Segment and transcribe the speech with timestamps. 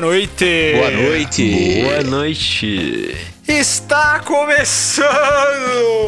[0.00, 0.72] boa noite.
[0.76, 1.82] Boa noite.
[1.82, 3.16] Boa noite.
[3.46, 5.04] Está começando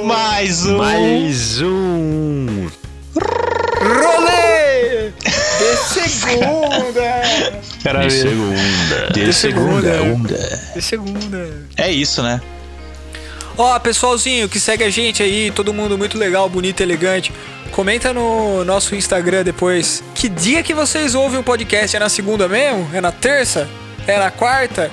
[0.05, 0.79] Mais um.
[0.79, 2.69] Mais um.
[3.83, 7.23] rolê de segunda.
[7.85, 9.11] Cara, De segunda.
[9.13, 9.93] De De segunda.
[9.93, 10.61] segunda.
[10.75, 11.67] De segunda.
[11.77, 12.41] É isso, né?
[13.59, 17.31] Ó, pessoalzinho que segue a gente aí, todo mundo muito legal, bonito, elegante.
[17.73, 20.03] Comenta no nosso Instagram depois.
[20.15, 21.95] Que dia que vocês ouvem o podcast?
[21.95, 22.89] É na segunda mesmo?
[22.95, 23.69] É na terça?
[24.07, 24.91] É na quarta?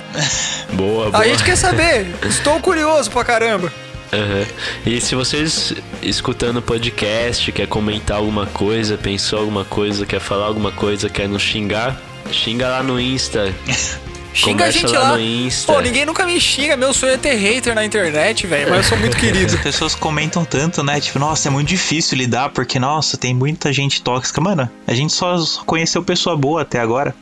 [0.72, 1.22] Boa, boa.
[1.22, 2.06] A gente quer saber.
[2.28, 3.72] Estou curioso pra caramba.
[4.12, 4.44] Aham.
[4.86, 10.46] E se vocês escutando o podcast, quer comentar alguma coisa, pensou alguma coisa, quer falar
[10.46, 11.96] alguma coisa, quer nos xingar,
[12.32, 13.52] xinga lá no Insta.
[14.32, 15.12] Xinga a gente lá lá.
[15.14, 15.72] no Insta.
[15.72, 16.76] Pô, ninguém nunca me xinga.
[16.76, 18.70] Meu sonho é ter hater na internet, velho.
[18.70, 19.56] Mas eu sou muito querido.
[19.56, 21.00] As pessoas comentam tanto, né?
[21.00, 24.40] Tipo, nossa, é muito difícil lidar porque, nossa, tem muita gente tóxica.
[24.40, 27.12] Mano, a gente só conheceu pessoa boa até agora.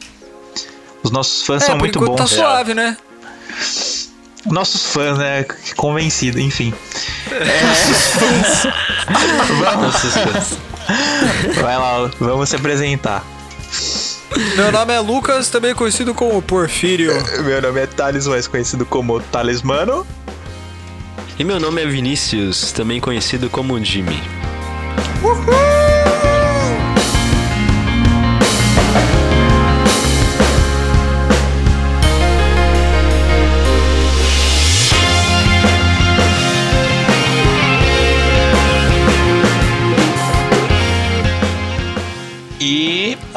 [1.08, 2.30] Os nossos fãs É, são por muito enquanto bons.
[2.30, 2.94] tá suave, né?
[4.44, 5.42] Nossos fãs, né?
[5.74, 6.74] Convencido, enfim.
[9.80, 10.58] Nossa, esquece.
[11.62, 13.24] Vai lá, vamos se apresentar.
[14.56, 17.10] Meu nome é Lucas, também conhecido como Porfírio.
[17.42, 20.06] Meu nome é Thales, mais conhecido como Talismano.
[21.38, 24.22] e meu nome é Vinícius, também conhecido como Jimmy.
[25.22, 25.77] E,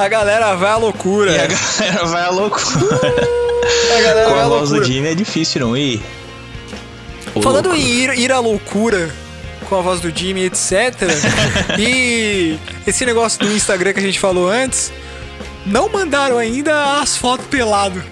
[0.02, 1.32] A galera vai à loucura.
[1.32, 3.00] e a galera vai à loucura.
[3.96, 4.84] A galera Com vai a voz do.
[4.84, 6.02] Jimmy é difícil não ir.
[7.36, 9.14] Ô, Falando em ir, ir à loucura
[9.70, 10.72] com a voz do Jimmy, etc.
[11.78, 12.58] e
[12.88, 14.92] esse negócio do Instagram que a gente falou antes,
[15.68, 18.04] não mandaram ainda as fotos pelado.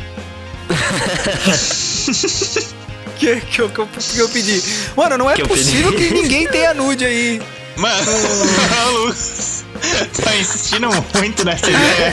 [3.18, 4.62] que, que, eu, que, eu, que eu pedi.
[4.96, 7.42] Mano, não é Que possível que ninguém tenha nude aí.
[7.76, 8.06] Mano,
[9.06, 9.59] Lucas,
[10.24, 12.12] tá insistindo muito nessa ideia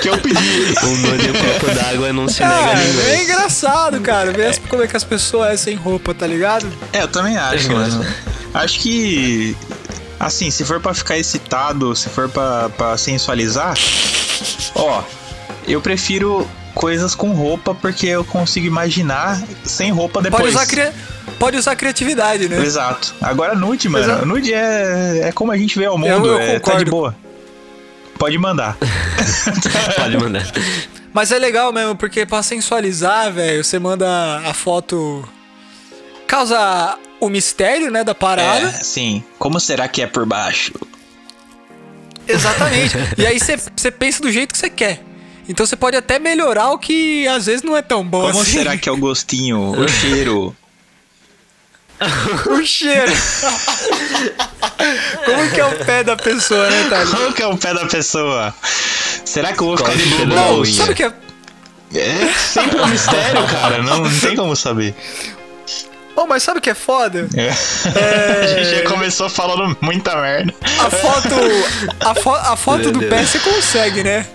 [0.00, 0.74] que eu pedi.
[0.82, 3.24] O nude e o copo d'água não se nega a Cara, é ninguém.
[3.24, 4.32] engraçado, cara.
[4.32, 6.66] Ver as- como é que as pessoas é sem roupa, tá ligado?
[6.92, 8.04] É, eu também acho, mano.
[8.54, 9.56] Acho que.
[10.18, 13.74] Assim, se for pra ficar excitado, se for pra, pra sensualizar,
[14.74, 15.02] ó,
[15.66, 20.42] eu prefiro coisas com roupa porque eu consigo imaginar sem roupa depois.
[20.42, 20.94] Pode usar, cria...
[21.38, 22.58] Pode usar criatividade, né?
[22.60, 23.14] Exato.
[23.20, 24.04] Agora nude, mano.
[24.04, 24.26] Exato.
[24.26, 27.16] Nude é, é como a gente vê o mundo, Eu- eu é, tá de boa.
[28.18, 28.76] Pode mandar.
[29.96, 30.44] Pode mandar.
[31.12, 34.06] Mas é legal mesmo, porque pra sensualizar, velho, você manda
[34.46, 35.26] a foto.
[36.26, 38.68] Causa o mistério, né, da parada.
[38.68, 39.24] É, sim.
[39.38, 40.72] Como será que é por baixo?
[42.28, 42.96] Exatamente.
[43.18, 45.02] e aí você, você pensa do jeito que você quer.
[45.50, 48.52] Então você pode até melhorar o que às vezes não é tão bom Como assim.
[48.52, 50.56] será que é o gostinho, o cheiro?
[52.48, 53.12] o cheiro?
[55.24, 57.10] Como que é o pé da pessoa, né, Thales?
[57.10, 58.54] Como que é o pé da pessoa?
[59.24, 60.68] Será que eu vou ficar de o cheiro blue da balls?
[60.68, 60.76] unha?
[60.76, 61.12] Sabe o que é.
[61.92, 63.82] É sempre um mistério, cara.
[63.82, 64.94] Não, não tem como saber.
[66.14, 67.28] Oh, mas sabe o que é foda?
[67.36, 67.48] É.
[67.50, 70.54] A gente já começou falando muita merda.
[70.78, 71.34] A foto.
[71.98, 73.10] A, fo a foto Meu do Deus.
[73.12, 74.26] pé você consegue, né?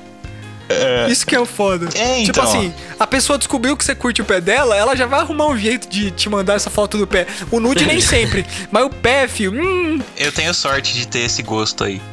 [0.68, 1.08] É.
[1.10, 1.86] Isso que é o foda.
[1.96, 2.44] É, Tipo então.
[2.44, 5.58] assim, a pessoa descobriu que você curte o pé dela, ela já vai arrumar um
[5.58, 7.28] jeito de te mandar essa foto do pé.
[7.52, 8.46] O nude nem sempre.
[8.72, 12.02] Mas o pé, filho, hum, Eu tenho sorte de ter esse gosto aí.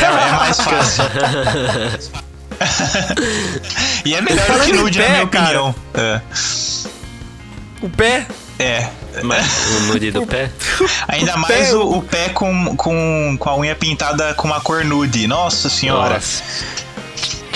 [0.00, 1.04] É, é mais fácil.
[4.04, 5.62] e é melhor do Falando que nude, na pé, minha cara.
[5.62, 5.74] opinião.
[5.94, 6.20] É.
[7.82, 8.26] o pé.
[8.58, 8.88] É.
[9.22, 9.46] Mas
[9.76, 10.50] o nude do pé?
[11.08, 14.60] Ainda O mais pé- o, o pé com, com, com a unha pintada com uma
[14.60, 15.26] cor nude.
[15.26, 16.14] Nossa senhora.
[16.14, 16.42] Nossa.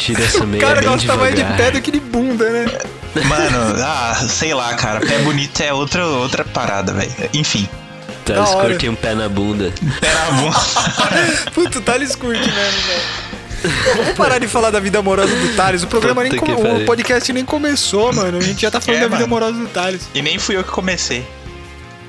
[0.04, 1.56] Tira essa O meia cara bem gosta mais de devagar.
[1.58, 2.66] pé do que de bunda, né?
[3.26, 5.00] Mano, ah, sei lá, cara.
[5.00, 7.12] Pé bonito é outra, outra parada, velho.
[7.34, 7.68] Enfim.
[8.24, 8.68] Tá, Da hora.
[8.70, 9.72] curte um pé na bunda.
[10.00, 10.56] Pé na bunda.
[11.54, 13.32] Puta, o Thales curte mesmo, velho.
[13.96, 15.82] Vamos parar de falar da vida amorosa do Thales.
[15.84, 18.38] O programa nem Puta come- que O podcast nem começou, mano.
[18.38, 19.36] A gente já tá falando É, da vida mano.
[19.46, 20.02] amorosa do Thales.
[20.14, 21.24] e nem fui eu que comecei.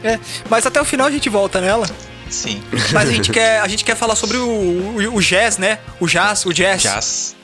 [0.03, 0.19] É,
[0.49, 1.87] mas até o final a gente volta nela.
[2.29, 2.61] Sim.
[2.91, 5.77] Mas a gente quer, a gente quer falar sobre o, o, o jazz, né?
[5.99, 6.81] O jazz, o jazz.
[6.81, 7.35] Jazz.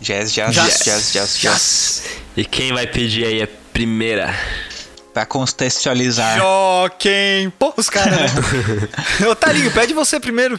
[0.00, 0.84] Jazz, jazz, Jazz.
[0.84, 2.02] jazz, jazz, jazz.
[2.36, 4.34] E quem vai pedir aí a primeira?
[5.12, 6.36] Pra contextualizar.
[6.38, 7.50] Joaquim.
[7.58, 8.28] Pô, os caras, né?
[9.30, 10.58] Ô, Talinho, pede você primeiro.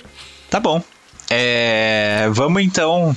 [0.49, 0.81] Tá bom.
[1.29, 3.15] É, vamos então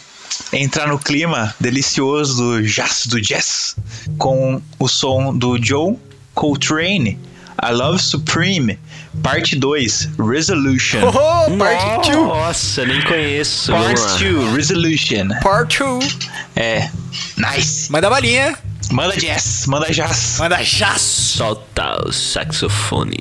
[0.52, 3.76] entrar no clima delicioso do jazz, do jazz,
[4.18, 5.96] com o som do Joe
[6.34, 7.18] Coltrane,
[7.56, 8.78] A Love Supreme,
[9.22, 11.00] parte 2, Resolution.
[11.08, 12.16] Oh, parte 2.
[12.16, 13.72] Nossa, nem conheço.
[13.72, 14.18] Part Vamos lá.
[14.18, 15.28] 2, Resolution.
[15.42, 16.18] Part 2.
[16.56, 16.88] É,
[17.36, 17.90] nice.
[17.90, 18.56] Manda balinha.
[18.90, 20.36] Manda jazz, manda jazz.
[20.38, 21.00] Manda jazz.
[21.02, 23.18] Solta o saxofone.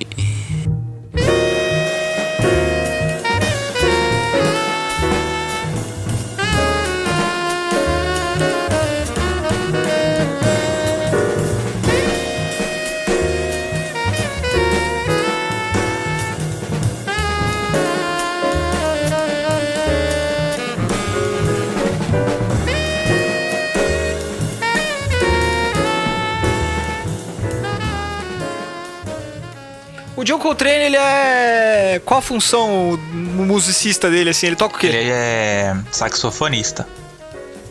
[30.18, 32.02] O John Coltrane, ele é...
[32.04, 32.98] Qual a função o
[33.46, 34.48] musicista dele, assim?
[34.48, 34.88] Ele toca o quê?
[34.88, 36.88] Ele é saxofonista.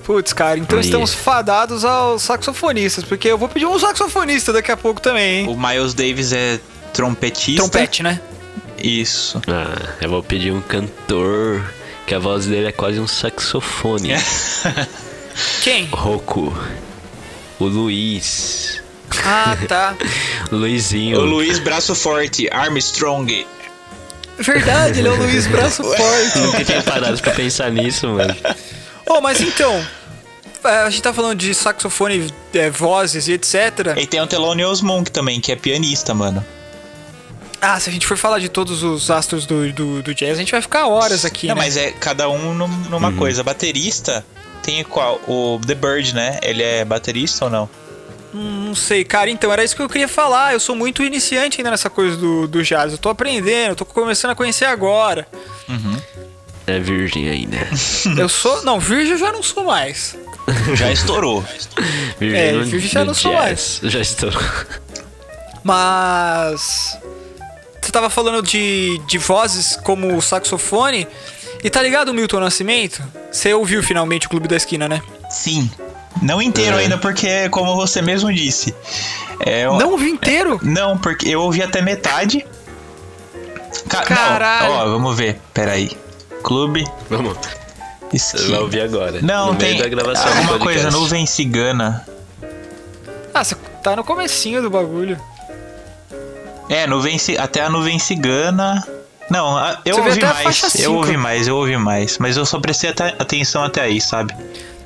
[0.04, 0.84] Putz, cara, então Aí.
[0.84, 5.48] estamos fadados aos saxofonistas, porque eu vou pedir um saxofonista daqui a pouco também, hein?
[5.48, 6.60] O Miles Davis é
[6.92, 7.62] trompetista.
[7.62, 8.20] Trompete, né?
[8.78, 9.42] Isso.
[9.48, 11.68] Ah, eu vou pedir um cantor,
[12.06, 14.10] que a voz dele é quase um saxofone.
[15.64, 15.86] Quem?
[15.86, 16.56] Rouco.
[17.58, 18.85] O Luiz.
[19.24, 19.94] Ah, tá.
[20.50, 21.18] Luizinho.
[21.20, 23.46] O Luiz Braço Forte, Armstrong.
[24.38, 26.38] Verdade, ele é o Luiz Braço Forte.
[26.38, 28.34] Nunca tinha parado pra pensar nisso, mano.
[29.06, 29.84] Oh, mas então,
[30.64, 33.94] é, a gente tá falando de saxofone, é, vozes e etc.
[33.96, 36.44] E tem o Thelonious Monk também, que é pianista, mano.
[37.60, 40.40] Ah, se a gente for falar de todos os astros do, do, do jazz, a
[40.40, 41.62] gente vai ficar horas aqui, Não, né?
[41.62, 43.42] mas é cada um num- numa coisa.
[43.42, 44.24] Baterista
[44.62, 45.18] tem qual?
[45.26, 46.38] O The Bird, né?
[46.42, 47.68] Ele é baterista ou não?
[48.36, 50.52] Não sei, cara, então era isso que eu queria falar.
[50.52, 52.92] Eu sou muito iniciante ainda nessa coisa do, do jazz.
[52.92, 55.26] Eu tô aprendendo, eu tô começando a conhecer agora.
[56.66, 57.56] É virgem ainda.
[58.18, 58.62] Eu sou.
[58.64, 60.16] Não, virgem eu já não sou mais.
[60.74, 61.44] Já estourou.
[62.18, 63.80] Virgem É, no- virgem já não sou jazz.
[63.84, 64.30] Já estou.
[65.62, 66.98] Mas.
[67.80, 71.06] Você tava falando de, de vozes como o saxofone.
[71.62, 73.02] E tá ligado o Milton Nascimento?
[73.32, 75.00] Você ouviu finalmente o Clube da Esquina, né?
[75.30, 75.70] Sim.
[76.22, 76.80] Não inteiro É.
[76.80, 78.74] ainda, porque, como você mesmo disse.
[79.44, 80.58] É, um- Não ouvi inteiro?
[80.62, 82.44] Não, porque eu ouvi até metade.
[83.88, 84.72] Ca- não, Caralho.
[84.72, 85.38] Ó, vamos ver.
[85.52, 85.90] Peraí.
[86.42, 86.86] Clube.
[87.10, 87.36] Vamos.
[88.10, 88.50] Você Esqui...
[88.50, 89.20] vai ouvir agora.
[89.20, 92.06] Não, no tem meio da gravação do alguma coisa, nuvem cigana.
[93.34, 95.20] Ah, você tá no comecinho do bagulho.
[96.68, 98.86] É, nuvem, até a nuvem cigana.
[99.28, 100.80] Não, eu Você ouvi mais.
[100.80, 102.16] Eu ouvi mais, eu ouvi mais.
[102.18, 104.34] Mas eu só prestei atenção até aí, sabe?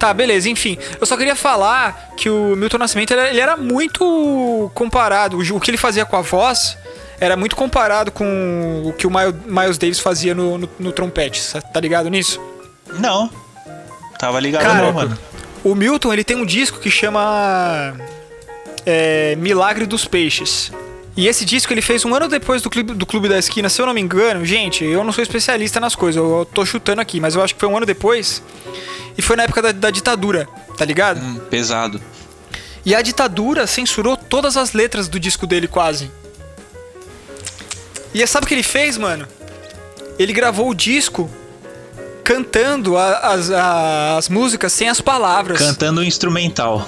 [0.01, 0.79] Tá, beleza, enfim.
[0.99, 5.39] Eu só queria falar que o Milton Nascimento ele, era muito comparado.
[5.39, 6.79] O, que ele fazia com a voz
[7.21, 11.43] era muito comparado com o que o Miles, Davis fazia no, no, no trompete.
[11.71, 12.41] Tá ligado nisso?
[12.99, 13.29] Não.
[14.19, 15.19] Tava ligado Cara, não, mano.
[15.63, 17.95] O Milton ele tem um disco que chama
[18.87, 20.73] é, Milagre dos Peixes.
[21.15, 23.83] E esse disco ele fez um ano depois do clube, do clube da Esquina, se
[23.83, 24.47] eu não me engano.
[24.47, 27.55] Gente, eu não sou especialista nas coisas, eu, eu tô chutando aqui, mas eu acho
[27.55, 28.43] que foi um ano depois.
[29.17, 31.21] E foi na época da, da ditadura, tá ligado?
[31.21, 32.01] Hum, pesado.
[32.85, 36.11] E a ditadura censurou todas as letras do disco dele, quase.
[38.15, 39.27] E sabe o que ele fez, mano?
[40.19, 41.31] Ele gravou o disco
[42.25, 45.59] cantando a- as, a- as músicas sem as palavras.
[45.59, 46.87] Cantando um instrumental.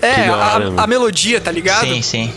[0.00, 0.80] É, a, hora, mano.
[0.80, 1.86] a melodia, tá ligado?
[1.86, 2.32] Sim, sim.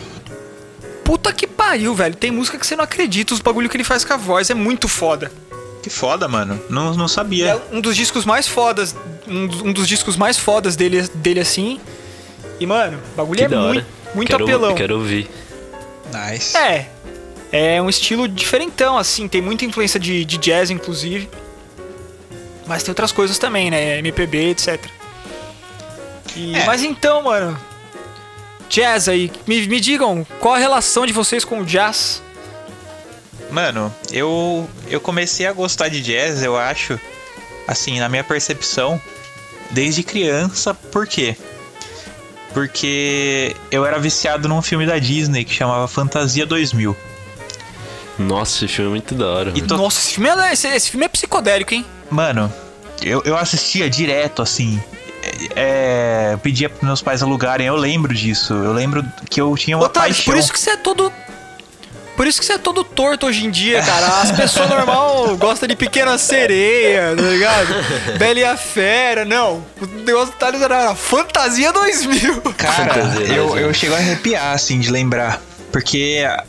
[1.04, 2.16] Puta que pariu, velho.
[2.16, 4.50] Tem música que você não acredita, os bagulho que ele faz com a voz.
[4.50, 5.32] É muito foda.
[5.82, 6.62] Que foda, mano.
[6.70, 7.62] Não, não É sabia.
[7.72, 8.96] um dos discos mais fodas.
[9.28, 11.80] Um, dos- um dos discos mais fodas dele, dele assim.
[12.60, 14.76] E, mano, o bagulho Que é muito, muito quero, apelão.
[14.76, 15.28] Quero ouvir.
[16.14, 16.56] Nice.
[16.56, 16.90] É.
[17.52, 19.28] É um estilo diferentão, assim.
[19.28, 21.28] Tem muita influência de, de jazz, inclusive.
[22.68, 23.98] Mas tem outras coisas também, né?
[24.00, 24.80] MPB, etc.
[26.36, 26.66] E- É.
[26.66, 27.60] Mas então, mano.
[28.70, 29.32] Jazz aí.
[29.48, 32.21] Me, me digam, qual a relação de vocês com o jazz?
[33.51, 36.98] Mano, eu, eu comecei a gostar de jazz, eu acho,
[37.67, 39.00] assim, na minha percepção,
[39.72, 40.74] desde criança.
[40.74, 41.36] Por quê?
[42.53, 46.96] Porque eu era viciado num filme da Disney que chamava Fantasia 2000.
[48.20, 49.51] Nossa, esse filme é muito da hora.
[49.55, 51.86] E to- Nossa, esse filme, é, esse, esse filme é psicodélico, hein?
[52.10, 52.53] Mano,
[53.01, 54.81] eu, eu assistia direto, assim.
[55.55, 58.53] É, eu pedia pros meus pais alugarem, eu lembro disso.
[58.53, 60.34] Eu lembro que eu tinha uma Thales, paixão.
[60.34, 61.12] por isso que você é todo.
[62.15, 64.22] Por isso que você é todo torto hoje em dia, cara.
[64.22, 67.74] As pessoas normal gostam de pequena sereia, tá ligado?
[68.18, 69.25] Bela e a Fera.
[69.25, 72.41] Não, o negócio do Thales era Fantasia 2000.
[72.58, 75.41] Cara, Fantasia, eu, eu chego a arrepiar, assim, de lembrar.
[75.72, 76.44] Porque a,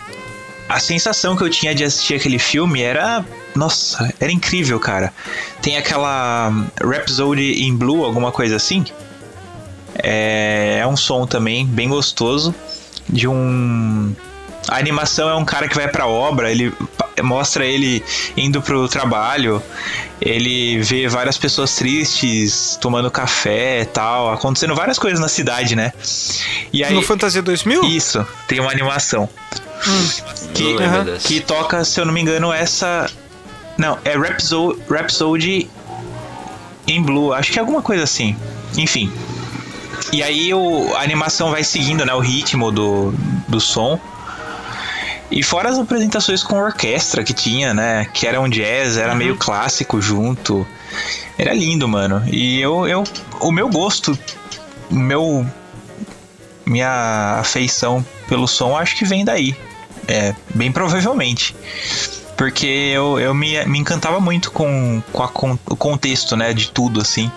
[0.68, 3.24] a sensação que eu tinha de assistir aquele filme era.
[3.54, 5.12] Nossa, era incrível, cara.
[5.60, 6.50] Tem aquela
[6.82, 8.84] Rhapsody in Blue, alguma coisa assim.
[9.94, 12.54] É, é um som também bem gostoso.
[13.08, 14.14] De um.
[14.68, 16.72] A animação é um cara que vai pra obra, ele
[17.22, 18.02] mostra ele
[18.36, 19.62] indo pro trabalho,
[20.20, 25.92] ele vê várias pessoas tristes, tomando café e tal, acontecendo várias coisas na cidade, né?
[26.72, 26.94] E aí.
[26.94, 27.84] No Fantasia 2000?
[27.84, 29.28] Isso, tem uma animação.
[30.54, 31.26] Que, aham, dessa.
[31.26, 33.10] que toca, se eu não me engano, essa.
[33.76, 35.68] Não, é Rhapsody, Rhapsody
[36.86, 38.36] in Blue, acho que é alguma coisa assim.
[38.76, 39.12] Enfim.
[40.12, 43.12] E aí o, a animação vai seguindo, né, o ritmo do,
[43.48, 43.98] do som.
[45.32, 49.34] E fora as apresentações com orquestra que tinha, né, que era um jazz, era meio
[49.34, 50.66] clássico junto.
[51.38, 52.22] Era lindo, mano.
[52.30, 53.02] E eu, eu
[53.40, 54.16] o meu gosto,
[54.90, 55.46] meu
[56.66, 59.56] minha afeição pelo som acho que vem daí.
[60.06, 61.56] É, bem provavelmente.
[62.36, 66.70] Porque eu, eu me, me encantava muito com, com, a, com o contexto, né, de
[66.70, 67.32] tudo, assim.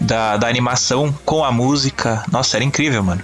[0.00, 2.24] Da, da animação com a música.
[2.32, 3.22] Nossa, era incrível, mano.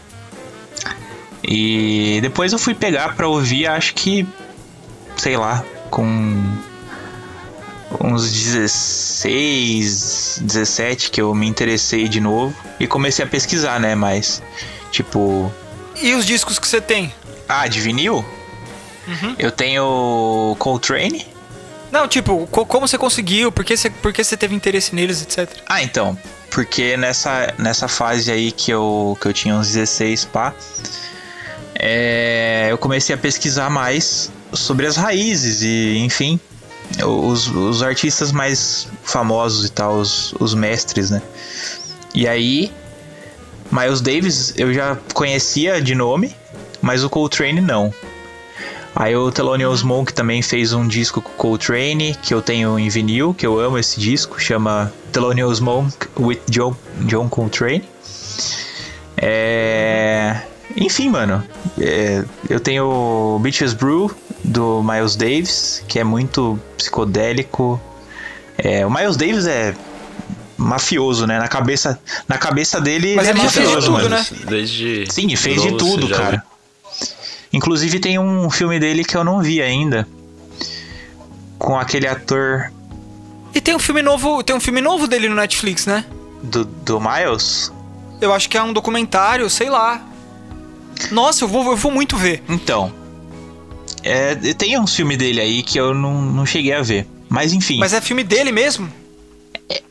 [1.51, 4.27] E depois eu fui pegar pra ouvir, acho que,
[5.17, 6.05] sei lá, com
[8.03, 14.43] uns 16, 17 que eu me interessei de novo e comecei a pesquisar, né, mas
[14.91, 15.51] tipo,
[16.01, 17.13] E os discos que você tem?
[17.49, 18.23] ah, de vinil?
[19.39, 21.27] Eu tenho Coltrane.
[21.91, 23.51] Não, tipo, co- como você conseguiu?
[23.51, 25.49] Por que você, por que você teve interesse neles, etc?
[25.67, 26.17] Ah, então,
[26.51, 30.53] porque nessa, nessa fase aí que eu, que eu tinha uns 16 pá,
[31.79, 36.41] é, eu comecei a pesquisar mais sobre as raízes e, enfim,
[37.05, 41.23] os, os artistas mais famosos e tal, os, os mestres, né?
[42.13, 42.73] E aí,
[43.71, 46.35] Miles Davis eu já conhecia de nome,
[46.83, 47.95] mas o Coltrane não.
[48.97, 52.89] Aí o Thelonious Monk também fez um disco com o Coltrane, que eu tenho em
[52.89, 57.89] vinil, que eu amo esse disco, chama Thelonious Monk with John, John Coltrane.
[59.17, 60.43] É...
[60.81, 61.43] Enfim, mano,
[61.81, 64.11] é, eu tenho o Beaches Brew
[64.45, 67.81] do Miles Davis, que é muito psicodélico.
[68.57, 69.75] É, o Miles Davis é
[70.57, 71.39] mafioso, né?
[71.39, 74.09] Na cabeça, na cabeça dele Mas ele é de mafioso, tudo, mano.
[74.11, 74.27] né?
[74.49, 75.07] Desde.
[75.11, 76.45] Sim, fez de tudo, cara.
[77.53, 80.07] Inclusive tem um filme dele que eu não vi ainda.
[81.59, 82.71] Com aquele ator
[83.53, 86.05] E tem um filme novo, tem um filme novo dele no Netflix, né?
[86.43, 87.73] do, do Miles.
[88.21, 90.03] Eu acho que é um documentário, sei lá.
[91.11, 92.43] Nossa, eu vou, eu vou muito ver.
[92.49, 92.93] Então.
[94.03, 97.07] É, tem um filme dele aí que eu não, não cheguei a ver.
[97.29, 97.79] Mas enfim.
[97.79, 98.91] Mas é filme dele mesmo?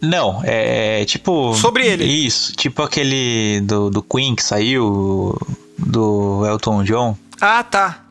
[0.02, 1.54] Não, é tipo.
[1.54, 2.04] Sobre ele.
[2.06, 5.38] Isso, tipo aquele do, do Queen que saiu,
[5.78, 7.18] do Elton John.
[7.40, 8.04] Ah, tá.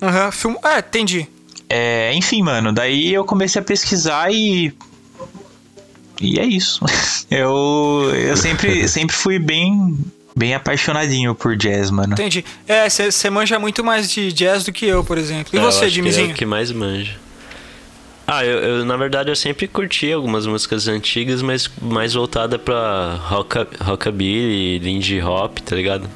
[0.00, 0.56] Aham, filme.
[0.64, 1.28] É, entendi.
[1.68, 4.74] É, enfim, mano, daí eu comecei a pesquisar e.
[6.20, 6.84] E é isso.
[7.30, 9.96] Eu, eu sempre, sempre fui bem,
[10.36, 12.14] bem apaixonadinho por jazz, mano.
[12.14, 12.44] Entendi.
[12.66, 15.50] É, você manja muito mais de jazz do que eu, por exemplo.
[15.52, 17.16] E É, você, acho que É o que mais manja.
[18.26, 23.16] Ah, eu, eu, na verdade eu sempre curti algumas músicas antigas, mas mais voltada pra
[23.20, 26.08] rocka, rockabilly, lindy hop, tá ligado?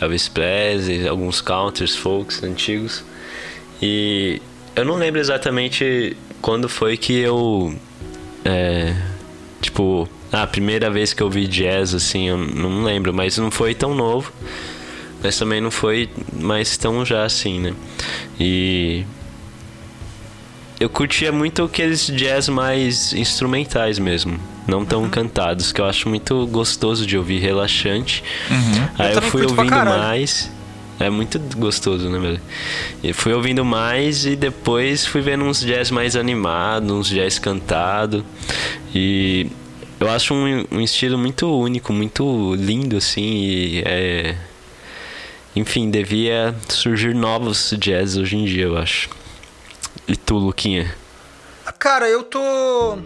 [0.00, 3.02] Elvis Presley, alguns counters, folks antigos.
[3.82, 4.40] E
[4.76, 7.74] eu não lembro exatamente quando foi que eu
[8.44, 8.94] é,
[9.60, 13.74] tipo, a primeira vez que eu vi jazz assim, eu não lembro, mas não foi
[13.74, 14.32] tão novo.
[15.22, 17.72] Mas também não foi mais tão já assim, né?
[18.38, 19.04] E
[20.78, 25.08] eu curtia muito aqueles jazz mais instrumentais mesmo, não tão Uhum.
[25.10, 28.22] cantados, que eu acho muito gostoso de ouvir, relaxante.
[28.96, 30.50] Aí Eu eu, fui ouvindo mais.
[31.00, 32.40] É muito gostoso, né, velho?
[33.02, 38.24] E fui ouvindo mais e depois fui vendo uns jazz mais animados, uns jazz cantado.
[38.94, 39.48] E
[40.00, 43.22] eu acho um, um estilo muito único, muito lindo, assim.
[43.22, 44.36] E é...
[45.56, 49.08] Enfim, devia surgir novos jazz hoje em dia, eu acho.
[50.06, 50.94] E tu, Luquinha?
[51.78, 52.98] Cara, eu tô.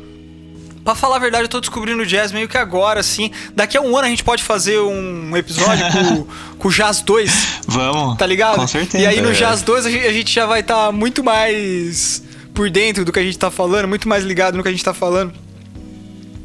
[0.84, 3.30] Pra falar a verdade, eu tô descobrindo o jazz meio que agora, assim.
[3.54, 6.26] Daqui a um ano a gente pode fazer um episódio com,
[6.58, 8.18] com o Jazz 2, Vamos.
[8.18, 8.56] tá ligado?
[8.56, 9.02] Com certeza.
[9.02, 9.32] E aí no É.
[9.32, 12.22] Jazz 2 a gente, a gente já vai estar muito mais
[12.52, 14.84] por dentro do que a gente tá falando, muito mais ligado no que a gente
[14.84, 15.32] tá falando.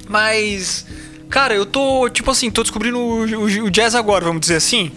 [0.08, 0.86] Mas,
[1.30, 4.92] cara, eu tô, tipo assim, tô descobrindo o, o- o jazz agora, vamos dizer assim.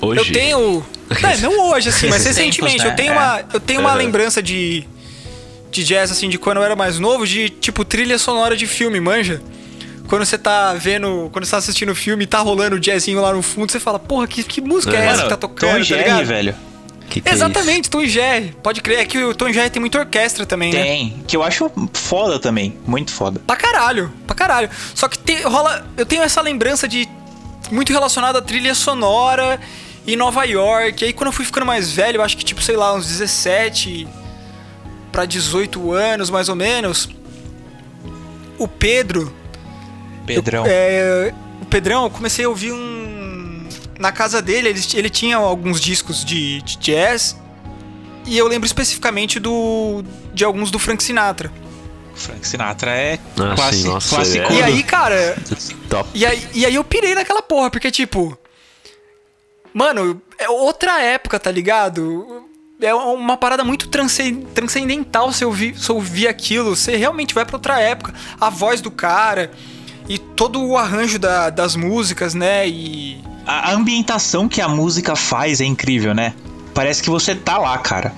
[0.00, 0.20] Hoje?
[0.20, 0.84] Eu tenho.
[1.22, 2.78] É, não hoje, assim, mas recentemente.
[2.78, 2.90] tempos, né?
[2.90, 3.16] Eu tenho É.
[3.18, 3.96] uma, eu tenho uma Uhum.
[3.98, 4.84] lembrança de.
[5.70, 8.98] De jazz, assim, de quando eu era mais novo, de tipo trilha sonora de filme,
[8.98, 9.42] manja?
[10.08, 11.28] Quando você tá vendo.
[11.30, 13.78] Quando você tá assistindo o filme e tá rolando o jazzinho lá no fundo, você
[13.78, 15.04] fala, porra, que, que música é, É.
[15.04, 15.70] essa Mano, que tá tocando?
[15.72, 16.54] Tom tá Jerry, velho.
[17.08, 18.56] Que que é Exatamente, Tom e Jerry.
[18.62, 20.82] Pode crer, é que o Tom e Jerry tem muita orquestra também, né?
[20.82, 21.22] Tem.
[21.26, 22.78] Que eu acho foda também.
[22.86, 23.40] Muito foda.
[23.46, 24.70] Pra caralho, pra caralho.
[24.94, 25.86] Só que tem, rola.
[25.96, 27.08] Eu tenho essa lembrança de.
[27.70, 29.58] Muito relacionada à trilha sonora
[30.06, 31.02] em Nova York.
[31.02, 33.06] E aí quando eu fui ficando mais velho, eu acho que tipo, sei lá, uns
[33.06, 34.06] 17
[35.10, 37.08] para 18 anos, mais ou menos,
[38.58, 39.32] o Pedro,
[40.26, 40.64] Pedrão.
[40.66, 43.01] eu- é, o Pedrão, eu comecei a ouvir um
[44.02, 47.36] na casa dele, ele, ele tinha alguns discos de, de jazz.
[48.26, 50.04] E eu lembro especificamente do
[50.34, 51.50] de alguns do Frank Sinatra.
[52.14, 54.54] Frank Sinatra é Ah, nossa, classicudo.
[54.54, 54.58] é.
[54.58, 55.36] E aí, cara,
[55.88, 56.08] Top.
[56.14, 58.36] E aí, e aí eu pirei naquela porra, porque, tipo.
[59.74, 62.44] Mano, é outra época, tá ligado?
[62.80, 66.76] É uma parada muito transcen- transcendental você ouvir, você ouvir aquilo.
[66.76, 68.12] Você realmente vai pra outra época.
[68.40, 69.50] A voz do cara
[70.08, 72.68] e todo o arranjo da- das músicas, né?
[72.68, 73.22] E.
[73.46, 76.34] A ambientação que a música faz é incrível, né?
[76.74, 78.12] Parece que você tá lá, cara.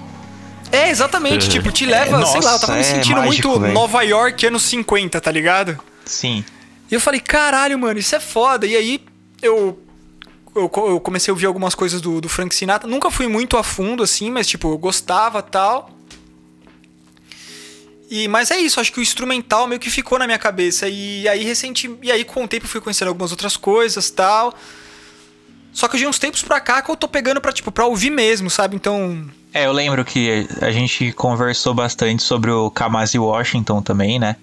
[0.70, 1.52] É, exatamente, Uhum.
[1.52, 3.72] tipo, te leva, É, sei lá, eu tava me nossa, é sentindo mágico, muito velho.
[3.74, 5.78] Nova York anos 50, tá ligado?
[6.04, 6.44] Sim.
[6.90, 8.66] E eu falei, caralho, mano, isso é foda.
[8.66, 9.00] E aí
[9.40, 9.78] eu,
[10.54, 12.88] eu, eu comecei a ouvir algumas coisas do, do Frank Sinatra.
[12.88, 15.90] Nunca fui muito a fundo, assim, mas tipo, eu gostava tal.
[18.10, 20.88] E, mas é isso, acho que o instrumental meio que ficou na minha cabeça.
[20.88, 24.54] E aí, recente, e aí com o tempo eu fui conhecendo algumas outras coisas tal.
[25.74, 28.08] Só que de uns tempos pra cá que eu tô pegando pra, tipo, pra ouvir
[28.10, 28.76] mesmo, sabe?
[28.76, 29.26] Então.
[29.52, 34.36] É, eu lembro que a gente conversou bastante sobre o Kamasi Washington também, né?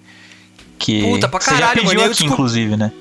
[0.78, 2.92] Que Puta, pra você já caralho, pediu mano, aqui, desculpa- inclusive, né?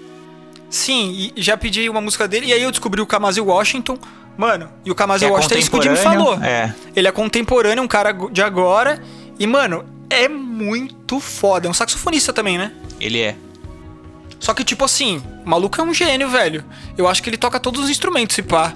[0.69, 2.47] Sim, e já pedi uma música dele.
[2.47, 3.97] E aí eu descobri o Kamasi Washington.
[4.37, 6.35] Mano, e o Kamasi é Washington é isso que o Jimmy falou.
[6.41, 6.73] é.
[6.95, 9.01] Ele é contemporâneo, um cara de agora.
[9.37, 11.67] E, mano, é muito foda.
[11.67, 12.71] É um saxofonista também, né?
[12.99, 13.35] Ele é.
[14.41, 16.65] Só que, tipo assim, o maluco é um gênio, velho.
[16.97, 18.73] Eu acho que ele toca todos os instrumentos, se pá.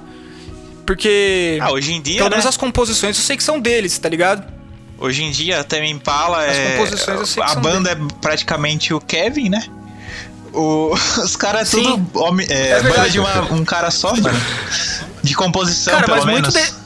[0.86, 1.58] Porque.
[1.62, 2.36] Ah, hoje em dia, pelo né?
[2.36, 4.46] menos as composições eu sei que são deles, tá ligado?
[4.98, 6.72] Hoje em dia, Tame Impala As é...
[6.78, 9.66] composições eu sei que A são banda é praticamente o Kevin, né?
[10.54, 10.94] O...
[11.22, 13.12] Os caras é tudo homem, é, É banda verdade.
[13.14, 14.40] de uma- um cara só, mano.
[15.24, 16.70] De composição, Cara, pelo mas muito menos.
[16.70, 16.86] de-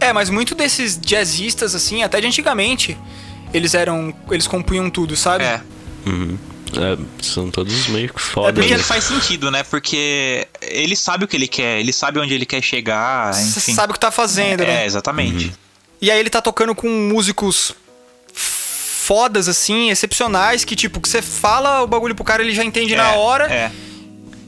[0.00, 2.96] É, mas muito desses jazzistas, assim, até de antigamente,
[3.52, 4.12] eles eram.
[4.30, 5.44] Eles compunham tudo, sabe?
[5.44, 5.60] É.
[6.06, 6.36] Uhum.
[6.82, 8.52] É, são todos meio que foda.
[8.52, 8.76] Porque né?
[8.76, 9.62] ele faz sentido, né?
[9.62, 13.74] Porque ele sabe o que ele quer, ele sabe onde ele quer chegar, Você enfim.
[13.74, 14.86] sabe o que tá fazendo, É, né?
[14.86, 15.52] exatamente.
[16.00, 17.74] E aí ele tá tocando com músicos
[18.34, 22.94] fodas, assim, excepcionais, que tipo, que você fala o bagulho pro cara, ele já entende
[22.96, 23.52] na É, hora.
[23.52, 23.70] É.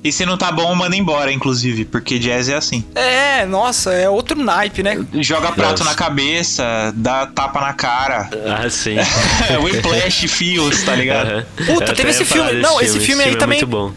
[0.06, 2.84] E se não tá bom, manda embora, inclusive, porque jazz é assim.
[2.94, 5.04] É, nossa, é outro naipe, né?
[5.14, 5.84] Joga prato Nossa.
[5.84, 8.30] na cabeça, dá tapa na cara.
[8.46, 8.94] Ah, sim.
[9.64, 11.26] Whiplash Feels, tá ligado?
[11.28, 11.46] Aham.
[11.66, 13.92] Puta, Eu teve esse filme- não, esse filme aí é também- muito bom.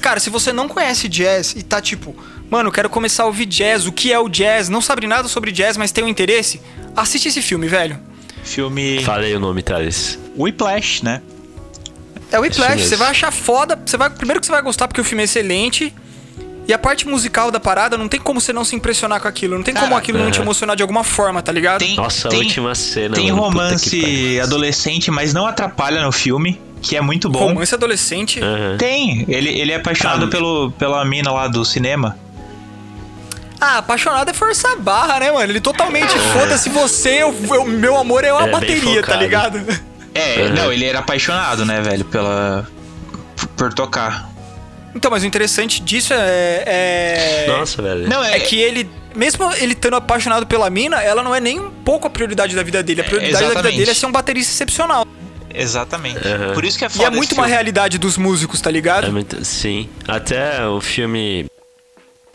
[0.00, 2.16] Cara, se você não conhece jazz e tá tipo,
[2.50, 5.52] mano, quero começar a ouvir jazz, o que é o jazz, não sabe nada sobre
[5.52, 6.58] jazz, mas tem um interesse,
[6.96, 7.98] assiste esse filme, velho.
[8.42, 10.18] Filme Falei o nome, Thales.
[10.38, 11.20] Whiplash, né?
[12.32, 12.88] É o Whiplash, mesmo.
[12.88, 15.24] você vai achar foda, você vai, primeiro que você vai gostar porque o filme é
[15.24, 15.94] excelente,
[16.66, 19.54] e a parte musical da parada, não tem como você não se impressionar com aquilo,
[19.56, 20.46] não tem como Cara, aquilo não te aham.
[20.46, 21.80] emocionar de alguma forma, tá ligado?
[21.80, 23.14] Tem, Nossa, tem, a última cena.
[23.14, 27.40] Tem mano, romance adolescente, mas não atrapalha no filme, que é muito bom.
[27.48, 28.40] Romance adolescente.
[28.42, 28.76] Aham.
[28.78, 30.28] Tem, ele, ele é apaixonado Ah.
[30.28, 32.18] pelo, pela mina lá do cinema.
[33.60, 35.50] Ah, apaixonado é forçar a barra, né, mano?
[35.52, 39.60] Ele totalmente foda-se você, o eu- meu amor é uma É, bateria, tá ligado?
[40.14, 40.54] É, Uhum.
[40.54, 42.66] não, ele era apaixonado, né, velho, pela.
[43.56, 44.30] por- tocar.
[44.94, 46.62] Então, mas o interessante disso é.
[46.66, 47.44] é...
[47.48, 48.08] Nossa, velho.
[48.08, 51.58] Não, é, É que ele, mesmo ele estando apaixonado pela mina, ela não é nem
[51.58, 53.00] um pouco a prioridade da vida dele.
[53.00, 53.78] A prioridade da vida exatamente.
[53.78, 55.04] dele é ser um baterista excepcional.
[55.52, 56.26] Exatamente.
[56.26, 56.52] Aham.
[56.54, 57.50] Por isso que é E foda é esse muito uma filme.
[57.54, 59.06] realidade dos músicos, tá ligado?
[59.08, 59.88] É muito- sim.
[60.06, 61.46] Até o filme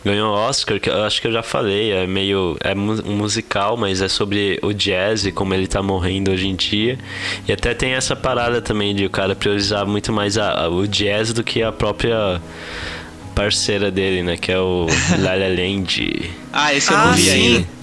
[0.03, 2.57] ganhou Oscar, que eu acho que eu já falei, é meio.
[2.61, 6.47] É mu- um musical, mas é sobre o jazz e como ele tá morrendo hoje
[6.47, 6.97] em dia.
[7.47, 10.87] E até tem essa parada também de o cara priorizar muito mais a- a- o
[10.87, 12.41] jazz do que a própria
[13.35, 14.37] parceira dele, né?
[14.37, 14.85] Que é o
[15.19, 16.31] La La Land.
[16.51, 17.31] Ah, esse eu Ah, não vi sim.
[17.55, 17.79] ainda.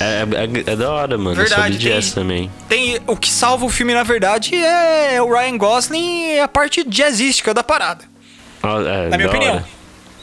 [0.00, 0.22] É,
[0.68, 1.36] é- é da hora, mano.
[1.36, 2.50] Verdade, sobre jazz tem- também.
[2.68, 6.82] Tem, o que salva o filme, na verdade, é o Ryan Gosling e a parte
[6.84, 8.04] jazzística da parada.
[8.62, 9.54] Ah, é, Na minha opinião.
[9.56, 9.64] hora.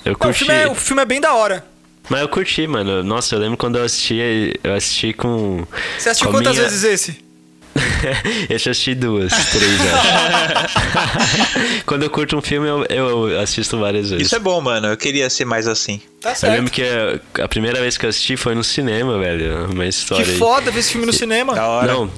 [0.06, 0.40] Eu Não, o, curti.
[0.40, 1.66] filme é, o filme é bem da hora.
[2.10, 3.04] Mas eu curti, mano.
[3.04, 5.66] Nossa, eu lembro quando eu assisti, eu assisti com.
[5.98, 7.32] Você assistiu com quantas minha- vezes esse?
[8.50, 10.76] eu já assisti duas, três, acho.
[11.86, 14.26] Quando eu curto um filme, eu, eu assisto várias vezes.
[14.28, 14.88] Isso é bom, mano.
[14.88, 16.02] Eu queria ser mais assim.
[16.20, 16.54] Tá Eu certo.
[16.54, 19.72] lembro que a, a primeira vez que eu assisti foi no cinema, velho.
[19.72, 20.38] Uma história Que aí.
[20.38, 21.54] foda ver esse filme no cinema.
[21.56, 21.94] Da hora.
[21.94, 22.12] Não,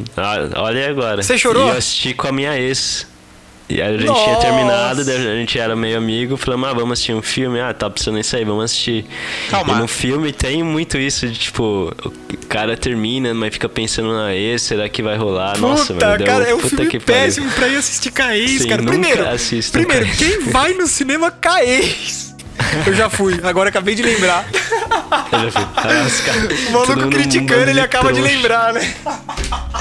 [0.55, 1.21] olha aí agora.
[1.21, 1.67] Você chorou?
[1.67, 3.05] E eu assisti com a minha ex.
[3.69, 4.23] E aí a gente Nossa.
[4.23, 7.89] tinha terminado, a gente era meio amigo, falamos, ah, vamos assistir um filme, ah, tá
[7.89, 9.05] precisando isso aí, vamos assistir.
[9.49, 9.73] Calma.
[9.73, 14.35] E no filme tem muito isso de tipo, o cara termina, mas fica pensando na
[14.35, 15.57] ex, será que vai rolar?
[15.57, 17.21] Nossa, Puta, mano, deu, cara, é um puta filme que pariu.
[17.23, 18.83] péssimo pra ir assistir ex, Sim, cara.
[18.83, 19.23] Primeiro,
[19.71, 22.35] primeiro quem vai no cinema ex?
[22.85, 24.45] Eu já fui, agora acabei de lembrar.
[25.31, 25.67] Eu já fui.
[25.75, 28.93] Ah, os caras- O maluco criticando, ele acaba de lembrar, né?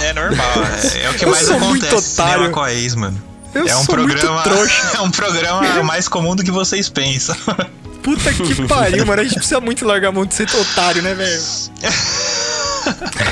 [0.01, 0.53] É normal,
[0.95, 2.51] é, é o que Eu mais sou muito acontece no cinema otário.
[2.53, 3.32] com a ex, mano.
[3.55, 4.97] Eu é um sou muito programa, trouxa.
[4.97, 7.37] É um programa mais comum do que vocês pensam.
[8.03, 9.21] Puta que pariu, mano.
[9.21, 11.43] A gente precisa muito largar a mão de ser otário, né, velho?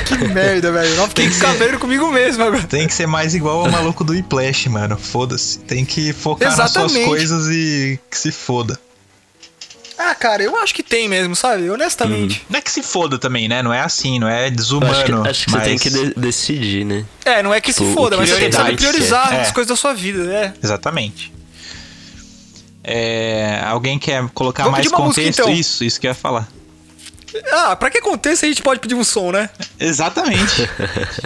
[0.05, 0.95] que merda, velho.
[0.95, 2.63] Não fiquei cabreiro comigo mesmo agora.
[2.63, 4.97] Tem que ser mais igual ao maluco do Whiplash, mano.
[4.97, 5.59] Foda-se.
[5.59, 6.93] Tem que focar nas Exatamente.
[6.93, 8.79] suas coisas e que se foda.
[10.03, 11.69] Ah, cara, eu acho que tem mesmo, sabe?
[11.69, 12.43] Honestamente.
[12.49, 13.61] Não é que se foda também, né?
[13.61, 14.91] Não é assim, não é Eu desumano.
[14.91, 15.63] Acho que, acho que mas...
[15.63, 17.05] você tem que de- decidir, né?
[17.23, 19.33] É, não é que se O- foda, o mas que você tem que saber priorizar
[19.33, 19.41] é.
[19.41, 20.53] as coisas da sua vida, né?
[20.63, 21.31] Exatamente.
[22.83, 25.41] É, alguém quer colocar Vamos mais uma música, contexto?
[25.41, 25.53] então.
[25.53, 26.47] Isso, isso que eu ia falar.
[27.51, 29.49] Ah, pra que aconteça a gente pode pedir um som, né?
[29.79, 30.67] Exatamente.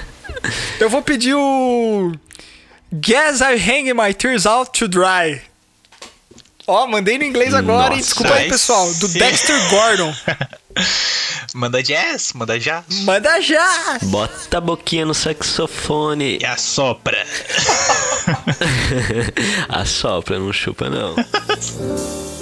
[0.80, 2.12] Eu vou pedir o.
[2.94, 5.42] Guess I Hang My Tears Out to Dry.
[6.68, 8.00] Ó, mandei no inglês agora, hein?
[8.00, 8.92] Nossa, Desculpa aí, pessoal.
[8.96, 9.20] Do sim.
[9.20, 10.14] Dexter Gordon.
[11.54, 12.84] manda jazz, manda jazz.
[13.04, 14.00] Manda já!
[14.04, 16.40] Bota a boquinha no saxofone.
[16.42, 17.24] E assopra.
[19.70, 21.16] Assopra, não chupa não.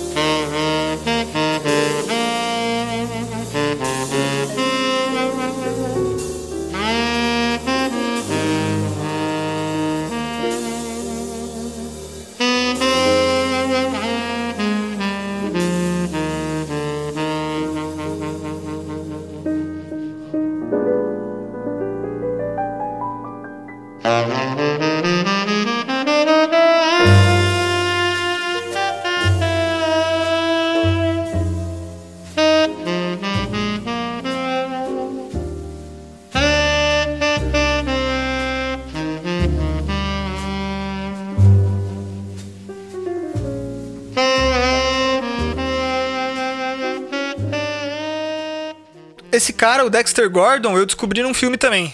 [49.93, 51.93] Dexter Gordon, eu descobri num filme também.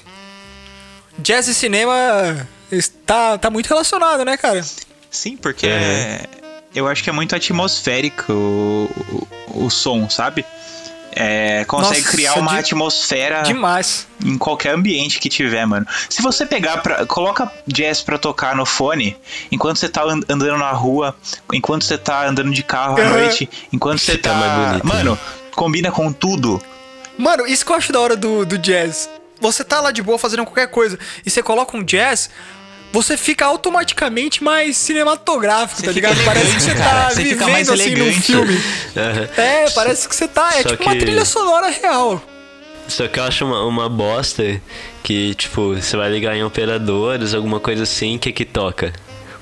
[1.17, 4.63] Jazz e cinema está tá muito relacionado, né, cara?
[5.11, 6.21] Sim, porque É.
[6.73, 10.45] eu acho que é muito atmosférico o, o, o som, sabe?
[11.11, 14.07] É, consegue Nossa, criar uma de- atmosfera Demais.
[14.23, 15.85] em qualquer ambiente que tiver, mano.
[16.07, 17.05] Se você pegar pra.
[17.05, 19.17] Coloca jazz pra tocar no fone,
[19.51, 21.13] enquanto você tá and- andando na rua,
[21.51, 24.33] enquanto você tá andando de carro à noite, enquanto você tá.
[24.35, 24.93] mais bonito, né?
[24.93, 25.19] mano,
[25.55, 26.61] combina com tudo.
[27.19, 29.09] Mano, isso que eu acho da hora do, do jazz.
[29.41, 32.29] Você tá lá de boa fazendo qualquer coisa e você coloca um jazz,
[32.91, 36.17] você fica automaticamente mais cinematográfico, Você tá ligado?
[36.25, 37.03] Parece que você elegante, cara.
[37.03, 38.21] tá Você vivendo mais assim num elegante.
[38.21, 38.61] filme.
[38.97, 39.29] Aham.
[39.37, 40.49] É, parece que você tá.
[40.57, 42.21] É Só tipo uma que- trilha sonora real.
[42.87, 44.59] Só que eu acho uma, uma bosta
[45.03, 48.91] que, tipo, você vai ligar em operadores, alguma coisa assim, que que toca?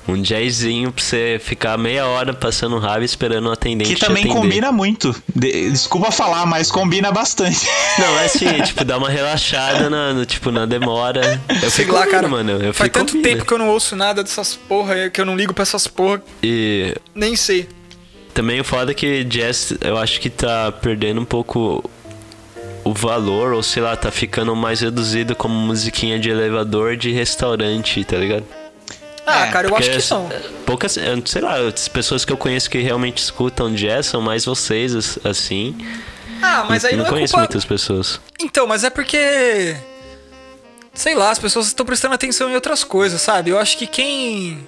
[0.08, 4.24] Um jazzinho pra você ficar meia hora passando raiva esperando o atendente Que te também
[4.24, 4.40] atender.
[4.40, 5.14] combina muito.
[5.36, 7.66] De- desculpa falar, mas combina bastante.
[7.98, 11.38] Não, é assim, tipo, dá uma relaxada na, no, tipo, na demora.
[11.62, 12.26] Eu Sei fico lá, ouvindo, cara.
[12.28, 12.52] mano.
[12.52, 13.22] Eu faz fico tanto ouvindo.
[13.30, 16.22] tempo que eu não ouço nada dessas porra, que eu não ligo pra essas porra,
[16.42, 17.68] E nem sei.
[18.32, 21.84] também o foda é que jazz, eu acho que tá perdendo um pouco
[22.82, 28.02] o valor, ou sei lá, tá ficando mais reduzido como musiquinha de elevador de restaurante,
[28.04, 28.44] tá ligado?
[29.30, 30.28] Ah, É, cara, eu acho que não.
[30.66, 34.94] Poucas, sei lá, as pessoas que eu conheço que realmente escutam jazz são mais vocês,
[34.94, 35.76] as- assim.
[36.40, 37.46] Ah, mas aí eu não, não é conheço culpa...
[37.48, 38.20] muitas pessoas.
[38.40, 39.76] Então, mas é porque.
[40.94, 43.50] Sei lá, as pessoas estão prestando atenção em outras coisas, sabe?
[43.50, 44.66] Eu acho que quem.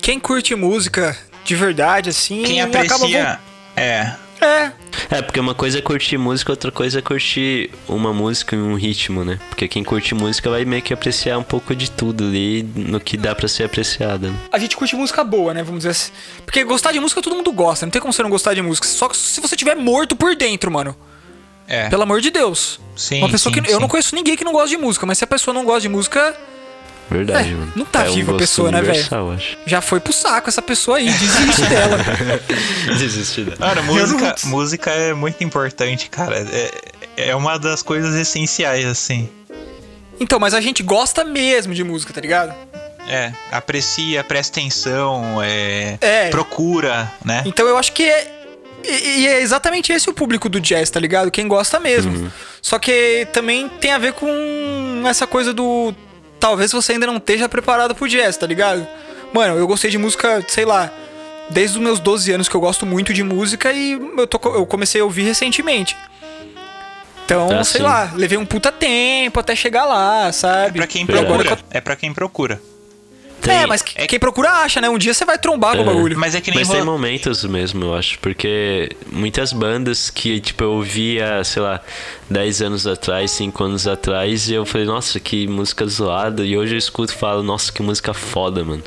[0.00, 2.42] Quem curte música de verdade, assim.
[2.44, 3.38] Quem acaba aprecia.
[3.76, 4.12] É.
[4.40, 4.72] É,
[5.10, 8.74] É, porque uma coisa é curtir música, outra coisa é curtir uma música e um
[8.74, 9.38] ritmo, né?
[9.48, 13.16] Porque quem curte música vai meio que apreciar um pouco de tudo ali no que
[13.16, 14.28] dá pra ser apreciado.
[14.28, 14.34] né?
[14.52, 15.62] a gente curte música boa, né?
[15.62, 16.12] Vamos dizer assim.
[16.44, 18.86] Porque gostar de música todo mundo gosta, não tem como você não gostar de música.
[18.86, 20.96] Só que se você tiver morto por dentro, mano.
[21.68, 21.88] É.
[21.88, 22.80] Pelo amor de Deus.
[22.94, 23.68] Sim, Uma pessoa sim, que.
[23.70, 23.80] Eu sim.
[23.80, 25.88] não conheço ninguém que não gosta de música, mas se a pessoa não gosta de
[25.88, 26.36] música,
[27.10, 27.72] Verdade, É, mano.
[27.76, 29.08] não tá é um viva a gosto pessoa, né, velho?
[29.64, 31.98] já foi pro saco essa pessoa aí, desiste dela.
[32.98, 33.56] Desistir dela.
[33.58, 36.36] Cara, música, música é muito importante, cara.
[37.16, 39.28] É, é uma das coisas essenciais, assim.
[40.18, 42.54] Então, mas a gente gosta mesmo de música, tá ligado?
[43.08, 46.28] É, aprecia, presta atenção, é, É.
[46.30, 47.42] procura, né?
[47.46, 48.32] Então eu acho que é.
[48.84, 51.30] E, e é exatamente esse o público do jazz, tá ligado?
[51.30, 52.32] Quem gosta mesmo.
[52.62, 55.94] Só que também tem a ver com essa coisa do.
[56.40, 58.86] Talvez você ainda não esteja preparado pro jazz, tá ligado?
[59.32, 60.90] Mano, eu gostei de música, sei lá,
[61.50, 64.66] desde os meus 12 anos que eu gosto muito de música e eu, tô, eu
[64.66, 65.96] comecei a ouvir recentemente.
[67.24, 67.86] Então, Ah, sei sim.
[67.86, 70.78] lá, levei um puta tempo até chegar lá, É sabe?
[70.78, 71.58] pra quem procura.
[71.70, 72.60] É pra quem procura.
[73.46, 73.56] Tem.
[73.62, 74.88] É, mas que- quem procura acha, né?
[74.88, 75.84] Um dia você vai trombar com o É.
[75.84, 76.18] bagulho.
[76.18, 80.64] Mas é que nem Mas tem momentos mesmo, eu acho, porque muitas bandas que, tipo,
[80.64, 81.80] eu ouvia, sei lá,
[82.30, 86.74] 10 anos atrás, 5 anos atrás, e eu falei, nossa, que música zoada, e hoje
[86.74, 88.82] eu escuto e falo, nossa, que música foda, mano.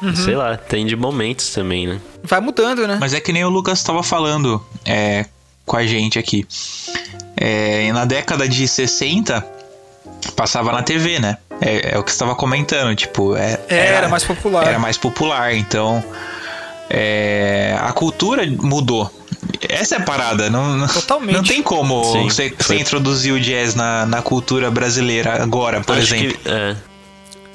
[0.00, 0.14] Uhum.
[0.14, 2.00] Sei lá, tem de momentos também, né?
[2.22, 2.98] Vai mudando, né?
[3.00, 5.26] Mas é que nem o Lucas tava falando é,
[5.66, 6.46] com a gente aqui.
[7.36, 9.44] É, na década de 60,
[10.36, 11.38] passava na TV, né?
[11.60, 13.36] É, é o que você tava comentando, tipo...
[13.36, 14.66] é- Era mais popular.
[14.66, 16.02] Era mais popular, então...
[16.90, 19.12] é, a cultura mudou.
[19.68, 21.34] Essa é a parada, não, não- Totalmente.
[21.36, 25.96] não tem como Sim, você, você introduzir o jazz na, na cultura brasileira agora, por
[25.98, 26.38] Acho exemplo.
[26.38, 26.76] que, é,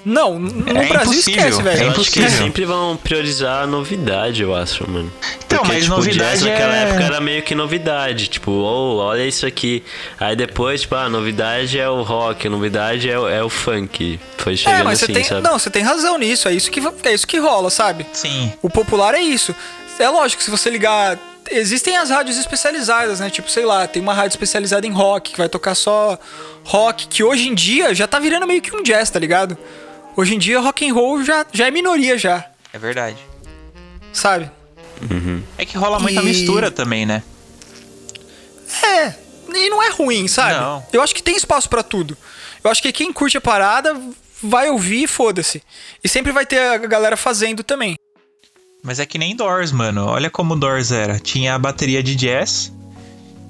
[0.06, 1.84] Não, no É Brasil impossível, esquece, é velho.
[1.84, 5.12] eu acho que sempre vão priorizar a novidade, eu acho, mano.
[5.46, 8.28] Então, Porque, mas tipo, novidade o jazz naquela é- época era meio que novidade.
[8.28, 9.84] Tipo, oh, olha isso aqui.
[10.20, 14.20] Aí depois, tipo, a novidade é o rock, a novidade é, o- é o funk.
[14.38, 15.24] Foi chegando É, mas você assim, tem.
[15.24, 15.42] sabe?
[15.42, 16.48] Não, você tem razão nisso.
[16.50, 18.06] É isso que, é isso que rola, sabe?
[18.12, 18.52] Sim.
[18.62, 19.56] O popular é isso.
[20.00, 21.18] É lógico, se você ligar.
[21.52, 23.30] Existem as rádios especializadas, né?
[23.30, 26.18] Tipo, sei lá, tem uma rádio especializada em rock, que vai tocar só
[26.64, 29.58] rock, que hoje em dia já tá virando meio que um jazz, tá ligado?
[30.16, 33.18] Hoje em dia rock and roll já, já é minoria já, É verdade.
[34.12, 34.50] sabe?
[35.58, 37.24] É que rola muita E- mistura também, né?
[38.84, 39.14] É,
[39.54, 40.54] e não é ruim, sabe?
[40.60, 40.84] Não.
[40.94, 42.18] Eu acho que tem espaço pra tudo.
[42.64, 44.00] Eu acho que quem curte a parada
[44.42, 45.62] vai ouvir e foda-se.
[46.04, 47.96] E sempre vai ter a galera fazendo também.
[48.84, 50.06] Mas é que nem Doors, mano.
[50.08, 51.20] Olha como Doors era.
[51.20, 52.72] Tinha a bateria de jazz,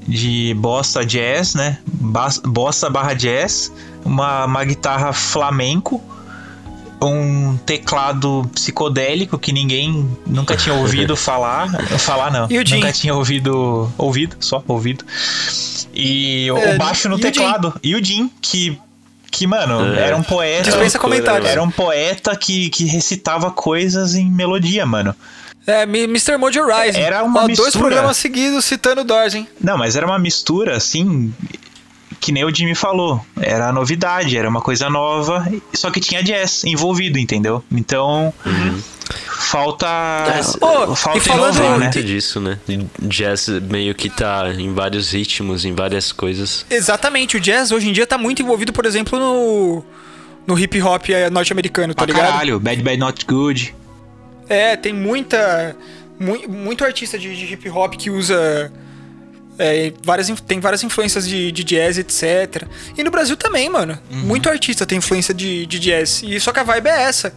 [0.08, 1.80] de bossa jazz, né?
[1.86, 3.71] Bossa barra jazz,
[4.04, 6.02] uma, uma guitarra flamenco,
[7.11, 11.69] um teclado psicodélico que ninguém nunca tinha ouvido falar.
[11.99, 12.47] Falar não.
[12.47, 13.91] Nunca tinha ouvido.
[13.97, 15.03] Ouvido, só ouvido.
[15.93, 17.73] E o, É, o baixo no teclado.
[17.83, 18.77] E o Jim, que.
[19.31, 20.07] Que, mano, É.
[20.07, 20.63] era um poeta.
[20.63, 21.49] Dispensa comentários.
[21.49, 25.15] Era um poeta que, que recitava coisas em melodia, mano.
[25.65, 26.37] É, Mr.
[26.37, 26.99] Mojo Rising.
[26.99, 27.85] Era uma Ó, Dois mistura.
[27.85, 29.47] programas seguidos citando Doors, hein?
[29.59, 31.33] Não, mas era uma mistura, assim,
[32.23, 33.23] que nem o Jimmy falou.
[33.39, 37.63] Era novidade, era uma coisa nova, só que tinha jazz envolvido, entendeu?
[37.71, 38.33] Então,
[39.27, 39.88] falta.
[40.62, 41.86] Ô, falta e falando- inovar, né?
[41.86, 42.57] muito disso, né?
[43.01, 46.65] Jazz meio que tá em vários ritmos, em várias coisas.
[46.69, 49.83] Exatamente, o jazz hoje em dia tá muito envolvido, por exemplo, no,
[50.47, 52.31] no hip hop eh, norte-americano, tá Pra ligado?
[52.31, 53.75] caralho, Bad Bad Not Good.
[54.49, 55.75] É, tem muita.
[56.19, 58.71] mu- muito artista de, de hip hop que usa.
[59.59, 62.63] É, várias, tem várias influências de, de jazz, etc.
[62.97, 63.97] E no Brasil também, mano.
[64.11, 64.19] Uhum.
[64.19, 66.21] Muito artista tem influência de, de jazz.
[66.25, 67.33] E só que a vibe é essa.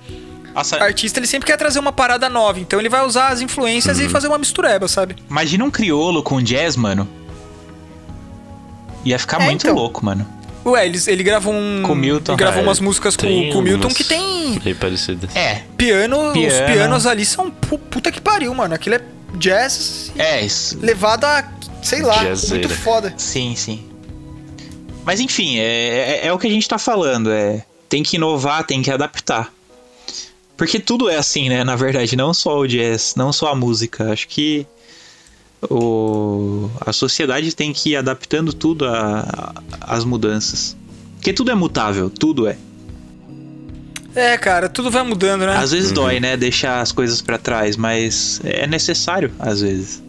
[0.54, 3.40] Nossa, O artista ele sempre quer trazer uma parada nova, então ele vai usar as
[3.42, 4.06] influências Uhum.
[4.06, 5.14] e fazer uma mistureba, sabe?
[5.28, 7.06] imagina um criolo com jazz, mano.
[9.04, 9.74] Ia ficar É, muito então.
[9.76, 10.26] louco, mano.
[10.64, 11.82] Ué, ele, ele gravou um.
[11.84, 12.32] Com o Milton.
[12.32, 15.34] Ele gravou É, umas músicas com, com o Milton que tem Bem parecidas.
[15.36, 16.66] É, piano, Os Piano.
[16.72, 18.74] pianos ali são pu- puta que pariu, mano.
[18.74, 19.00] Aquilo é
[19.38, 20.78] jazz é isso.
[20.80, 21.44] levado a.
[21.82, 22.68] sei lá, Jazzeira.
[22.68, 23.14] muito foda.
[23.16, 23.88] Sim, sim.
[25.04, 27.30] Mas enfim, é, é, é o que a gente tá falando.
[27.30, 29.52] É, tem que inovar, tem que adaptar.
[30.56, 31.62] Porque tudo é assim, né?
[31.62, 34.10] Na verdade, não só o jazz, não só a música.
[34.10, 34.66] Acho que
[35.70, 38.86] o, a sociedade tem que ir adaptando tudo
[39.80, 40.76] às mudanças.
[41.16, 42.56] Porque tudo é mutável, tudo é.
[44.16, 45.56] É, cara, tudo vai mudando, né?
[45.56, 46.36] Às vezes dói, né?
[46.36, 50.02] Deixar as coisas pra trás, mas é necessário às vezes.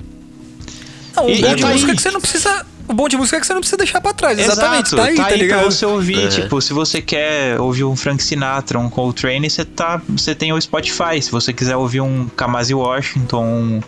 [1.16, 1.96] Não, o E- bom e de tá música é aí.
[1.98, 2.66] que você não precisa.
[2.88, 4.40] O bom de música é que você não precisa deixar pra trás.
[4.40, 5.66] Exatamente, Exato, tá aí, tá, pra ligado?
[5.66, 6.28] você ouvir, É.
[6.30, 10.62] tipo, se você quer ouvir um Frank Sinatra, um Coltrane, você tá, você tem o
[10.62, 11.22] Spotify.
[11.22, 13.82] Se você quiser ouvir um Kamasi Washington, um,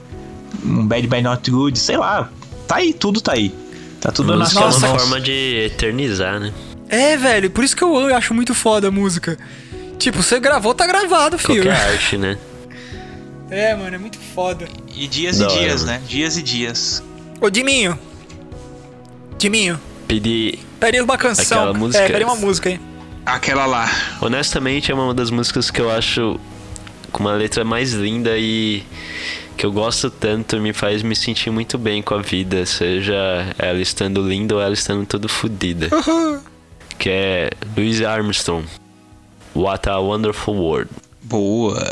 [0.65, 2.29] um Bad Bad Not Good, sei lá,
[2.67, 3.53] tá aí, tudo tá aí.
[4.01, 4.99] Tá tudo na é sua uma mão.
[4.99, 6.51] forma de eternizar, né?
[6.89, 9.38] É, velho, por isso que eu acho muito foda a música.
[10.00, 11.64] Tipo, você gravou, tá gravado, filho.
[11.64, 12.38] Qualquer arte, né?
[13.52, 14.68] É, mano, é muito foda.
[14.96, 15.92] E dias Da e hora, dias, mano.
[16.00, 16.02] né?
[16.08, 17.04] Dias e dias.
[17.42, 17.98] Ô, Diminho.
[19.38, 20.60] Diminho, Pedir.
[20.80, 21.60] pede uma canção.
[21.60, 22.80] Aquela música- É, pede uma música aí.
[23.26, 23.90] Aquela lá.
[24.22, 26.40] Honestamente, é uma das músicas que eu acho
[27.12, 28.84] com uma letra mais linda e
[29.56, 33.16] que eu gosto tanto, me faz me sentir muito bem com a vida, seja
[33.58, 35.90] ela estando linda ou ela estando tudo fodida.
[36.98, 38.66] Que é Louis Armstrong.
[39.60, 40.89] What a Wonderful World.
[41.22, 41.84] Boa.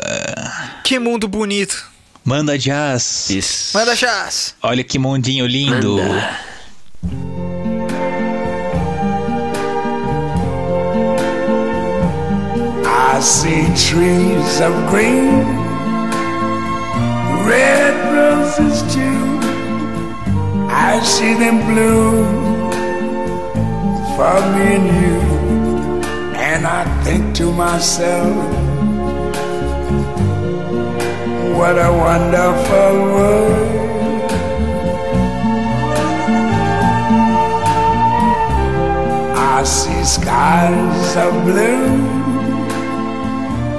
[0.86, 1.84] Que mundo bonito.
[2.24, 3.30] Manda jazz.
[3.30, 3.78] Isso.
[3.78, 4.56] Manda jazz.
[4.64, 5.98] Olha que mundinho lindo.
[5.98, 6.40] Manda.
[12.86, 15.44] I see trees of green,
[17.46, 19.40] red roses too.
[20.70, 22.72] I see them bloom
[24.16, 25.37] for me and you.
[26.58, 28.36] And I think to myself,
[31.56, 34.32] what a wonderful world.
[39.38, 41.86] I see skies of blue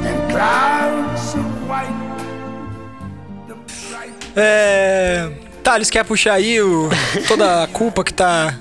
[0.07, 1.91] and clouds of white.
[3.49, 5.33] The bright É.
[5.65, 6.89] Thales, quer puxar aí o,
[7.27, 8.55] toda a culpa que tá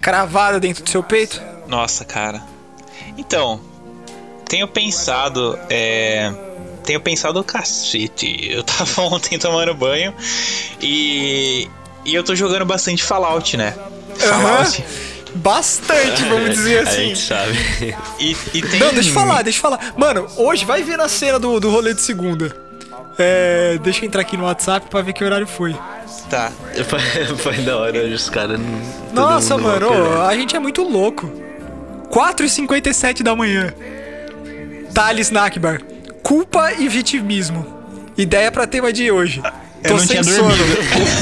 [0.00, 1.42] cravada dentro do seu peito?
[1.66, 2.40] Nossa, cara.
[3.16, 3.60] Então,
[4.48, 6.32] tenho pensado, é.
[6.84, 8.48] Tenho pensado cacete.
[8.50, 10.14] Eu tava ontem tomando banho
[10.80, 11.68] e.
[12.04, 13.74] E eu tô jogando bastante Fallout, né?
[14.16, 14.82] Fallout.
[15.34, 17.08] Bastante, vamos dizer A assim.
[17.08, 17.56] gente sabe.
[18.18, 18.80] E, e tem.
[18.80, 19.94] Não, deixa eu falar, deixa eu falar.
[19.96, 22.56] Mano, hoje vai ver na cena do, do rolê de segunda.
[23.18, 23.78] É.
[23.82, 25.76] Deixa eu entrar aqui no WhatsApp pra ver que horário foi.
[26.28, 26.50] Tá.
[26.88, 27.00] Foi,
[27.36, 28.58] foi da hora hoje, os caras.
[29.12, 31.30] Nossa, mano, rocker, ô, a gente é muito louco.
[32.10, 33.72] 4h57 da manhã.
[34.92, 35.80] Thales Nakbar.
[36.22, 37.66] Culpa e vitimismo.
[38.16, 39.40] Ideia pra tema de hoje.
[39.82, 40.64] Eu não tinha dormido.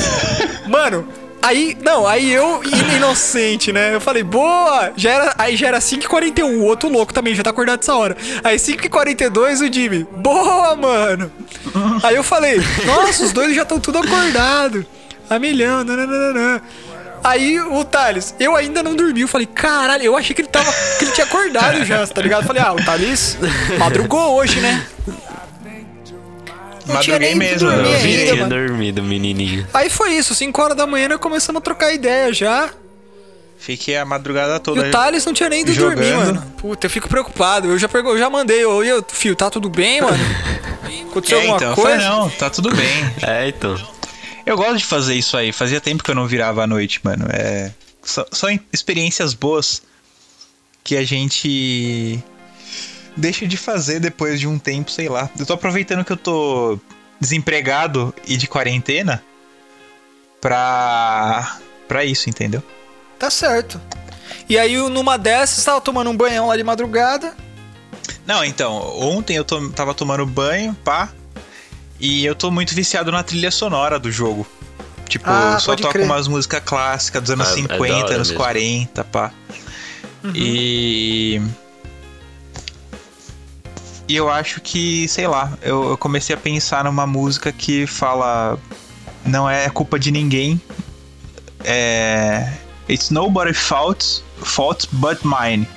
[0.68, 1.06] Mano,
[1.40, 3.94] aí, não, aí eu, in- inocente, né?
[3.94, 4.92] Eu falei, boa!
[4.96, 8.16] Já era, aí já era 5h41, o outro louco também, já tá acordado essa hora.
[8.42, 11.30] Aí 5h42 o Jimmy, boa, mano!
[12.02, 14.84] Aí eu falei, nossa, os dois já estão tudo acordado.
[15.30, 16.62] A milhão, nananana.
[17.24, 19.20] Aí o Thales, eu ainda não dormi.
[19.22, 20.72] Eu falei, caralho, eu achei que ele tava.
[20.98, 22.42] que ele tinha acordado já, tá ligado?
[22.42, 23.36] Eu falei, ah, o Thales
[23.78, 24.86] madrugou hoje, né?
[26.86, 28.22] Não tinha Madruguei nem mesmo, dormido eu ainda.
[28.32, 28.48] Tinha mano.
[28.68, 29.66] dormido, menininho.
[29.74, 32.70] Aí foi isso, 5 horas da manhã nós começamos a trocar ideia já.
[33.58, 34.80] Fiquei a madrugada E toda.
[34.86, 35.96] o Thales não tinha nem ido jogando.
[35.96, 36.42] dormir, mano.
[36.56, 37.68] Puta, eu fico preocupado.
[37.68, 40.16] Eu já, pergu- eu já mandei, ô, e eu, fio, tá tudo bem, mano?
[41.10, 42.00] Aconteceu É, alguma então, eu coisa?
[42.00, 43.12] falei, não, tá tudo bem.
[43.22, 43.76] É, então.
[44.48, 45.52] Eu gosto de fazer isso aí.
[45.52, 47.26] Fazia tempo que eu não virava à noite, mano.
[47.30, 47.70] É.
[48.50, 49.82] Em- experiências boas
[50.82, 52.18] que a gente
[53.16, 55.28] deixa de fazer depois de um tempo, sei lá.
[55.38, 56.78] Eu tô aproveitando que eu tô
[57.20, 59.22] desempregado e de quarentena
[60.40, 61.58] pra.
[61.86, 62.62] pra isso, entendeu?
[63.18, 63.80] Tá certo.
[64.48, 67.36] E aí, numa dessas, tava tomando um banhão lá de madrugada.
[68.26, 71.10] Não, então, ontem eu to- tava tomando banho, pá.
[72.00, 74.46] E eu tô muito viciado na trilha sonora do jogo.
[75.08, 76.04] Tipo, Ah, só toco crer.
[76.04, 78.42] umas músicas clássicas dos anos É- é da 50, hora anos mesmo.
[78.42, 79.32] 40, pá.
[80.22, 80.32] Uhum.
[80.34, 81.40] E.
[84.06, 88.58] E eu acho que, sei lá, eu, eu comecei a pensar numa música que fala.
[89.24, 90.60] Não é culpa de ninguém.
[91.64, 92.52] É.
[92.88, 95.68] It's nobody's fault, fault but mine.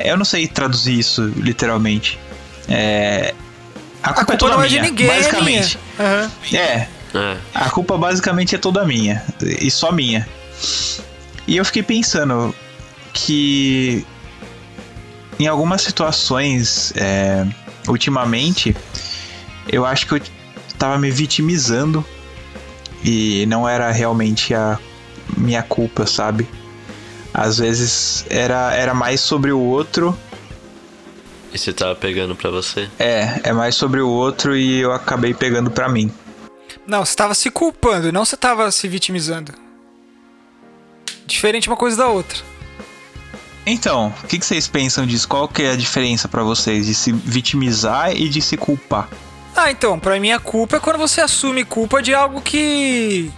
[0.00, 2.18] Eu não sei traduzir isso literalmente.
[2.68, 3.34] É.
[4.06, 5.78] A A culpa, culpa é toda não é minha, de ninguém, basicamente.
[5.98, 6.62] é minha.
[6.62, 7.36] É, É.
[7.54, 9.22] a culpa basicamente é toda minha.
[9.42, 10.26] E só minha.
[11.46, 12.54] E eu fiquei pensando
[13.12, 14.06] que
[15.38, 17.44] em algumas situações, é,
[17.88, 18.76] ultimamente,
[19.68, 20.20] eu acho que eu
[20.78, 22.04] tava me vitimizando
[23.04, 24.78] e não era realmente a
[25.36, 26.48] minha culpa, sabe?
[27.34, 30.16] Às vezes era, era mais sobre o outro.
[31.52, 32.88] E você tava pegando pra você?
[32.98, 36.12] É, é mais sobre o outro e eu acabei pegando pra mim.
[36.86, 39.52] Não, você tava se culpando, não você tava se vitimizando.
[41.26, 42.38] Diferente uma coisa da outra.
[43.66, 45.26] Então, o que, que vocês pensam disso?
[45.26, 49.08] Qual que é a diferença pra vocês de se vitimizar e de se culpar?
[49.56, 53.30] Ah, então, pra mim a culpa é quando você assume culpa de algo que.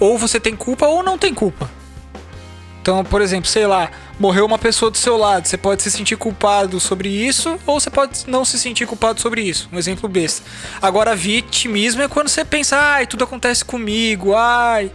[0.00, 1.70] Ou você tem culpa ou não tem culpa.
[2.86, 6.14] Então, por exemplo, sei lá, morreu uma pessoa do seu lado, você pode se sentir
[6.14, 9.68] culpado sobre isso, ou você pode não se sentir culpado sobre isso.
[9.72, 10.48] Um exemplo besta.
[10.80, 14.92] Agora, vitimismo é quando você pensa, ai, tudo acontece comigo, ai,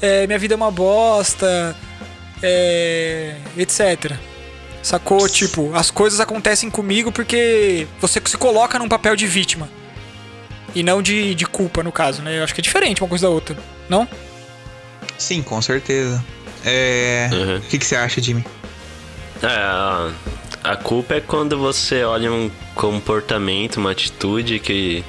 [0.00, 1.76] é, minha vida é uma bosta,
[2.42, 4.12] é, etc.
[4.82, 5.28] Sacou?
[5.28, 9.68] Tipo, as coisas acontecem comigo porque você se coloca num papel de vítima.
[10.74, 12.38] E não de, de culpa, no caso, né?
[12.38, 13.54] Eu acho que é diferente uma coisa da outra,
[13.90, 14.08] não?
[15.18, 16.24] Sim, com certeza.
[16.66, 17.30] É.
[17.32, 17.56] Uhum.
[17.58, 18.44] O que, que você acha, Jimmy?
[19.40, 20.10] É, a,
[20.64, 25.04] a culpa é quando você olha um comportamento, uma atitude que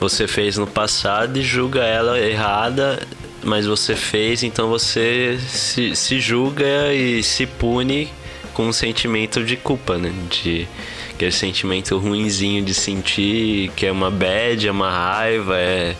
[0.00, 3.06] você fez no passado e julga ela errada,
[3.42, 8.12] mas você fez, então você se, se julga e se pune
[8.52, 10.12] com um sentimento de culpa, né?
[10.28, 10.66] De
[11.12, 15.94] aquele sentimento ruinzinho de sentir que é uma bad, é uma raiva, é,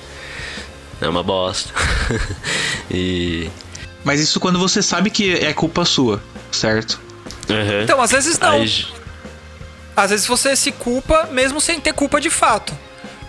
[1.01, 1.73] é uma bosta.
[2.91, 3.49] e.
[4.05, 7.01] Mas isso quando você sabe que é culpa sua, certo?
[7.49, 7.83] Uhum.
[7.83, 8.51] Então, às vezes não.
[8.53, 8.87] Aí-
[9.97, 12.73] Às vezes você se culpa mesmo sem ter culpa de fato.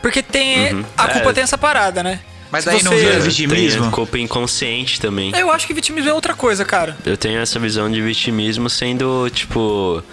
[0.02, 0.74] Porque tem.
[0.74, 0.86] Uhum.
[0.98, 1.34] A culpa É.
[1.34, 2.20] tem essa parada, né?
[2.52, 3.88] Mas Se daí não você- vira Tem vitimismo?
[3.88, 5.32] a culpa inconsciente também.
[5.36, 6.96] Eu acho que vitimismo é outra coisa, cara.
[7.06, 10.04] Eu tenho essa visão de vitimismo sendo, tipo,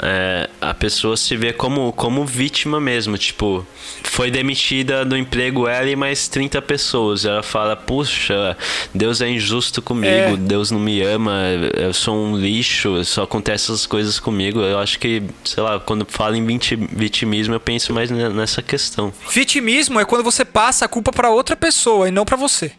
[0.00, 3.16] é, a pessoa se vê como, como vítima mesmo.
[3.18, 3.66] Tipo,
[4.04, 7.24] foi demitida do emprego ela e mais 30 pessoas.
[7.24, 8.56] Ela fala, puxa,
[8.94, 10.36] Deus é injusto comigo, É.
[10.36, 11.32] Deus não me ama,
[11.76, 14.60] eu sou um lixo, só acontecem essas coisas comigo.
[14.60, 18.62] Eu acho que, sei lá, quando falo em viti- vitimismo, eu penso mais ne- nessa
[18.62, 19.12] questão.
[19.32, 22.72] Vitimismo é quando você passa a culpa pra outra pessoa e não pra você.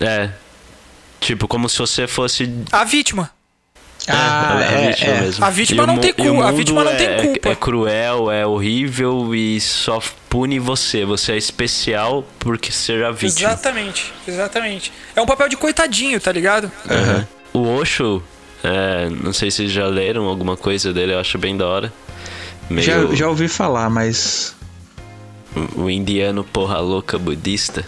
[0.00, 0.30] É.
[1.20, 3.30] Tipo, como se você fosse A vítima.
[4.08, 5.20] Ah, a, a é, vítima é.
[5.20, 5.44] mesmo.
[5.44, 7.48] A vítima E não tem e o cu- a mundo vítima não tem é- culpa.
[7.50, 11.04] É cruel, é horrível e só pune você.
[11.04, 13.48] Você é especial porque seja vítima.
[13.50, 14.92] Exatamente, exatamente.
[15.14, 16.70] É um papel de coitadinho, tá ligado?
[16.90, 17.26] Aham.
[17.52, 18.22] O Osho,
[18.62, 21.92] é, não sei se vocês já leram alguma coisa dele, eu acho bem da hora.
[22.70, 24.54] Meio Já, já ouvi falar, mas.
[25.74, 27.84] o indiano porra louca budista.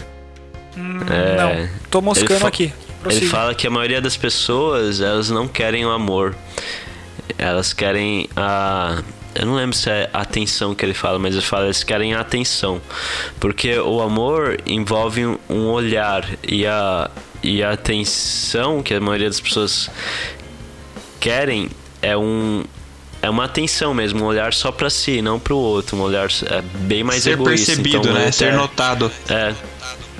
[1.09, 2.73] É, Não, tô moscando fa- aqui.
[3.03, 3.31] Ele Prossiga.
[3.31, 6.35] fala que a maioria das pessoas, elas não querem o amor.
[7.37, 9.01] Elas querem a.
[9.33, 11.83] Eu não lembro se é a atenção que ele fala, mas ele fala que eles
[11.83, 12.81] querem a atenção.
[13.39, 17.09] Porque o amor envolve um- olhar e a,
[17.41, 19.89] e a atenção que a maioria das pessoas
[21.19, 21.69] querem
[22.01, 22.63] é um.
[23.21, 26.61] É uma atenção mesmo, um olhar só pra si, não pro outro, um olhar é
[26.79, 27.67] bem mais ser egoísta.
[27.67, 28.21] percebido, então, né?
[28.23, 29.11] até- Ser notado.
[29.29, 29.53] é,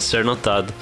[0.01, 0.73] ser notado.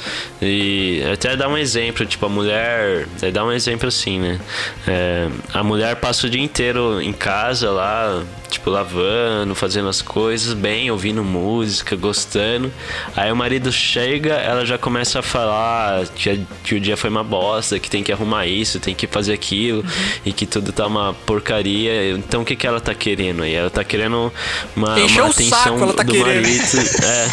[0.41, 3.07] E até dar um exemplo, tipo, a mulher.
[3.21, 4.39] é, Dá um exemplo assim, né?
[4.87, 10.53] É, a mulher passa o dia inteiro em casa lá, tipo, lavando, fazendo as coisas
[10.53, 12.71] bem, ouvindo música, gostando.
[13.15, 17.23] Aí o marido chega, ela já começa a falar que, que o dia foi uma
[17.23, 19.83] bosta, que tem que arrumar isso, tem que fazer aquilo,
[20.25, 22.11] e que tudo tá uma porcaria.
[22.11, 23.53] Então o que, que ela tá querendo aí?
[23.53, 24.31] Ela tá querendo
[24.75, 26.25] uma, uma atenção saco, tá do querendo.
[26.25, 26.59] marido.
[27.09, 27.27] É.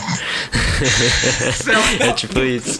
[2.00, 2.78] É tipo isso.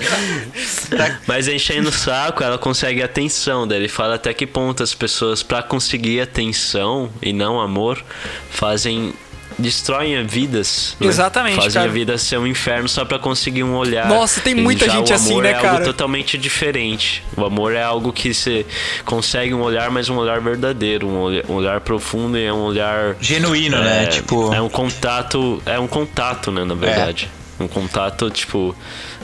[1.27, 3.67] Mas enchendo o saco, ela consegue atenção.
[3.67, 8.03] Daí ele fala até que ponto as pessoas, pra conseguir atenção e não amor,
[8.51, 9.13] fazem.
[9.59, 10.95] destroem vidas.
[11.01, 11.07] né?
[11.07, 11.89] Exatamente, Fazem cara.
[11.89, 14.07] a vida ser um inferno só pra conseguir um olhar.
[14.07, 15.71] Nossa, tem muita já gente o assim, amor né, é cara?
[15.71, 17.23] algo totalmente diferente.
[17.37, 18.67] O amor é algo que você
[19.05, 22.61] consegue um olhar, mas um olhar verdadeiro, um olhar, um olhar profundo e é um
[22.65, 24.05] olhar Genuíno, né?
[24.05, 24.53] é, Tipo.
[24.53, 25.63] É um contato.
[25.65, 27.31] É um contato, né, na verdade.
[27.59, 28.77] Um contato, tipo,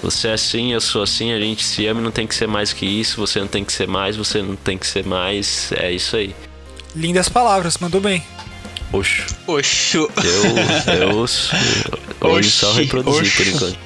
[0.03, 2.49] você é assim, eu sou assim, a gente se ama e não tem que ser
[2.49, 5.71] mais que isso, você não tem que ser mais, você não tem que ser mais.
[5.73, 6.35] É isso aí.
[6.97, 8.25] Lindas palavras, mandou bem.
[8.93, 9.27] Oxo.
[9.47, 10.11] Oxo.
[10.23, 10.95] Eu.
[10.95, 12.31] Eu.
[12.31, 13.79] Hoje só Oxi, reproduzi por enquanto.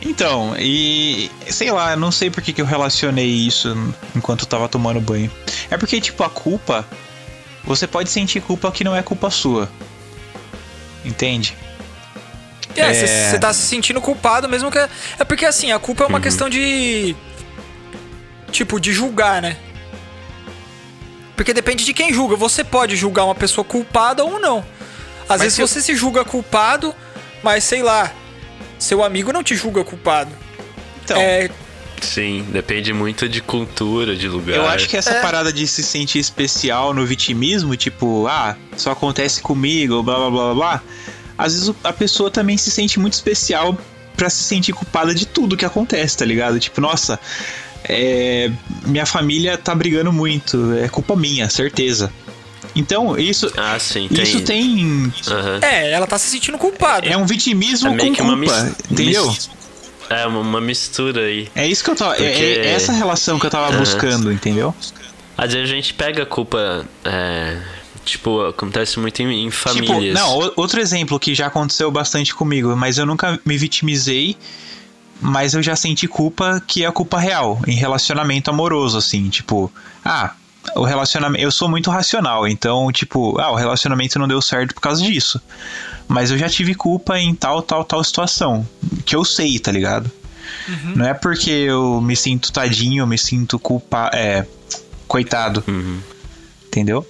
[0.00, 3.76] Então, e sei lá, eu não sei por que, que eu relacionei isso
[4.14, 5.30] enquanto eu tava tomando banho.
[5.70, 6.86] É porque, tipo, a culpa.
[7.64, 9.68] Você pode sentir culpa que não é culpa sua.
[11.04, 11.56] Entende?
[12.86, 13.30] É, É.
[13.30, 14.78] você tá se sentindo culpado mesmo que.
[14.78, 16.12] É porque assim, a culpa é Uhum.
[16.12, 17.14] uma questão de.
[18.50, 19.56] Tipo, de julgar, né?
[21.36, 22.34] Porque depende de quem julga.
[22.36, 24.58] Você pode julgar uma pessoa culpada ou não.
[25.22, 26.94] Às Mas vezes se eu- você se julga culpado,
[27.42, 28.10] mas sei lá,
[28.78, 30.30] seu amigo não te julga culpado.
[31.04, 31.48] Então, É,
[32.00, 34.56] Sim, depende muito de cultura, de lugar.
[34.56, 35.20] eu acho que essa É.
[35.20, 40.44] parada de se sentir especial no vitimismo, tipo, ah, só acontece comigo, blá blá blá
[40.44, 40.82] blá blá.
[41.38, 43.78] Às vezes a pessoa também se sente muito especial
[44.16, 46.58] pra se sentir culpada de tudo que acontece, tá ligado?
[46.58, 47.18] Tipo, nossa,
[47.84, 48.50] é,
[48.84, 52.12] minha família tá brigando muito, é culpa minha, certeza.
[52.74, 54.22] Então, isso, Ah, sim, tem.
[54.22, 55.12] isso tem.
[55.28, 55.58] Aham.
[55.62, 57.06] é, ela tá se sentindo culpada.
[57.08, 59.26] É um vitimismo É com culpa, mis- entendeu?
[59.28, 59.50] mis-
[60.10, 61.48] É uma, mistura aí.
[61.54, 62.14] É isso que eu tava.
[62.14, 63.78] é- Porque- É, essa relação que eu tava Aham.
[63.78, 64.74] buscando, entendeu?
[65.36, 66.84] Às vezes a gente pega a culpa.
[67.04, 67.58] É,
[68.10, 70.14] tipo, acontece muito em, em Tipo, famílias.
[70.14, 74.36] não, o- outro exemplo que já aconteceu bastante comigo, mas eu nunca me vitimizei,
[75.20, 79.72] mas eu já senti culpa que é a culpa real, em relacionamento amoroso, assim, tipo,
[80.04, 80.32] ah,
[80.76, 81.42] o relacionamento.
[81.42, 85.40] Eu sou muito racional, então, tipo, ah, o relacionamento não deu certo por causa disso.
[86.06, 88.66] Mas eu já tive culpa em tal, tal, tal situação,
[89.04, 90.10] que eu sei, tá ligado?
[90.94, 94.46] Não é porque eu me sinto tadinho, eu me sinto culpa, é,
[95.06, 95.98] coitado, Uhum.
[96.66, 97.06] entendeu?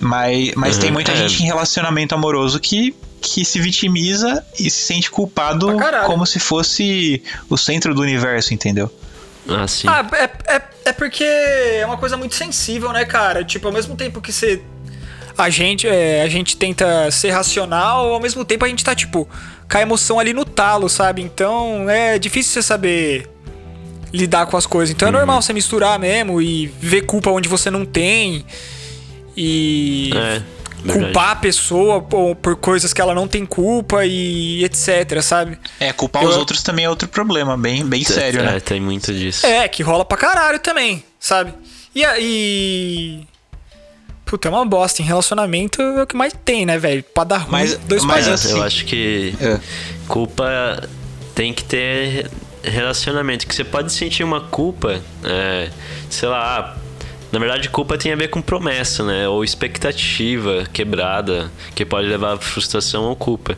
[0.00, 1.16] Mas, mas Uhum, tem muita é.
[1.16, 5.76] gente em relacionamento amoroso que, que se vitimiza e se sente culpado
[6.06, 8.90] como se fosse o centro do universo, entendeu?
[9.48, 9.88] Ah, sim.
[9.88, 13.44] Ah, é, é, é porque é uma coisa muito sensível, né, cara?
[13.44, 14.62] Tipo, ao mesmo tempo que você.
[15.36, 19.28] A gente, é, a gente tenta ser racional, ao mesmo tempo a gente tá, tipo,
[19.70, 21.22] com a emoção ali no talo, sabe?
[21.22, 23.28] Então é difícil você saber
[24.12, 24.94] lidar com as coisas.
[24.94, 28.44] Então é normal você misturar mesmo e ver culpa onde você não tem.
[29.40, 30.42] E é,
[30.92, 35.56] culpar a pessoa por, por coisas que ela não tem culpa e etc, sabe?
[35.78, 38.60] É, culpar Eu- os outros também é outro problema, bem, bem sério, é, né?
[38.60, 39.46] tem muito disso.
[39.46, 41.52] É, que rola pra caralho também, sabe?
[41.94, 43.20] E aí.
[44.24, 45.00] Puta, é uma bosta.
[45.00, 47.02] Em relacionamento é o que mais tem, né, velho?
[47.02, 49.58] Pra dar ruim, Mas- dois mas assim- Eu acho que É.
[50.06, 50.86] culpa
[51.34, 52.30] tem que ter
[52.62, 53.46] relacionamento.
[53.46, 55.70] Que você pode sentir uma culpa, é,
[56.10, 56.76] sei lá.
[57.28, 59.28] Ah, Na verdade, culpa tem a ver com promessa, né?
[59.28, 63.56] Ou expectativa quebrada, que pode levar a frustração ou culpa.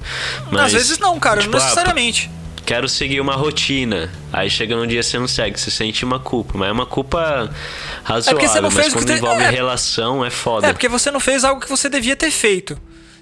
[0.50, 2.30] Mas, Às vezes não, cara, tipo, não ah, necessariamente.
[2.66, 4.10] quero seguir uma rotina.
[4.32, 6.56] Aí chega num dia você não segue, você sente uma culpa.
[6.58, 7.50] Mas é uma culpa
[8.04, 8.30] razoável.
[8.30, 9.50] É porque você não mas fez que quando te- envolve é.
[9.50, 10.66] relação, é foda.
[10.68, 12.78] É, porque você não fez algo que você devia ter feito.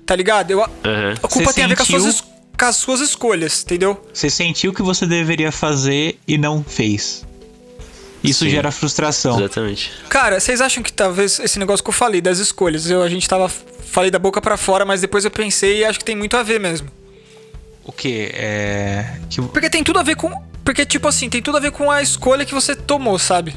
[0.07, 0.51] Tá ligado?
[0.51, 1.15] Eu, Aham.
[1.23, 2.25] A culpa Você tem a ver com as, suas, sentiu- es-
[2.59, 4.03] com as suas escolhas, entendeu?
[4.13, 7.27] Você sentiu que você deveria fazer e não fez.
[8.23, 8.51] Isso Sim.
[8.51, 9.39] gera frustração.
[9.39, 9.93] Exatamente.
[10.09, 13.29] Cara, vocês acham que talvez esse negócio que eu falei das escolhas, eu, a gente
[13.29, 13.49] tava.
[13.49, 16.43] Falei da boca pra fora, mas depois eu pensei e acho que tem muito a
[16.43, 16.89] ver mesmo.
[17.85, 18.31] O que?
[18.35, 19.19] É.
[19.31, 19.41] Que...
[19.41, 20.31] Porque tem tudo a ver com.
[20.65, 23.55] Porque, tipo assim, tem tudo a ver com a escolha que você tomou, sabe?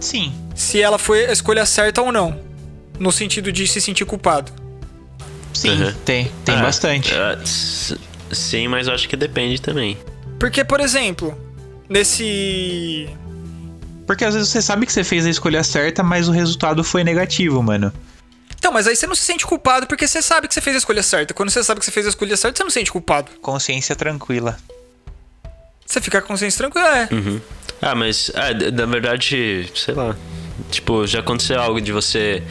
[0.00, 0.32] Sim.
[0.54, 2.38] Se ela foi a escolha certa ou não.
[2.98, 4.50] No sentido de se sentir culpado.
[5.54, 5.92] Sim, Uhum.
[6.04, 6.30] tem.
[6.44, 7.12] Tem Ah, bastante.
[7.42, 7.96] s-
[8.32, 9.96] sim, mas eu acho que depende também.
[10.38, 11.34] Porque, por exemplo,
[11.88, 13.08] nesse.
[14.06, 17.02] Porque às vezes você sabe que você fez a escolha certa, mas o resultado foi
[17.02, 17.92] negativo, mano.
[18.58, 20.78] Então, mas aí você não se sente culpado porque você sabe que você fez a
[20.78, 21.34] escolha certa.
[21.34, 23.30] Quando você sabe que você fez a escolha certa, você não se sente culpado.
[23.42, 24.56] Consciência tranquila.
[25.84, 27.08] Você fica com consciência tranquila, é.
[27.12, 27.40] Uhum.
[27.80, 30.16] Ah, mas d- na verdade, sei lá.
[30.70, 32.42] Tipo, já aconteceu algo de você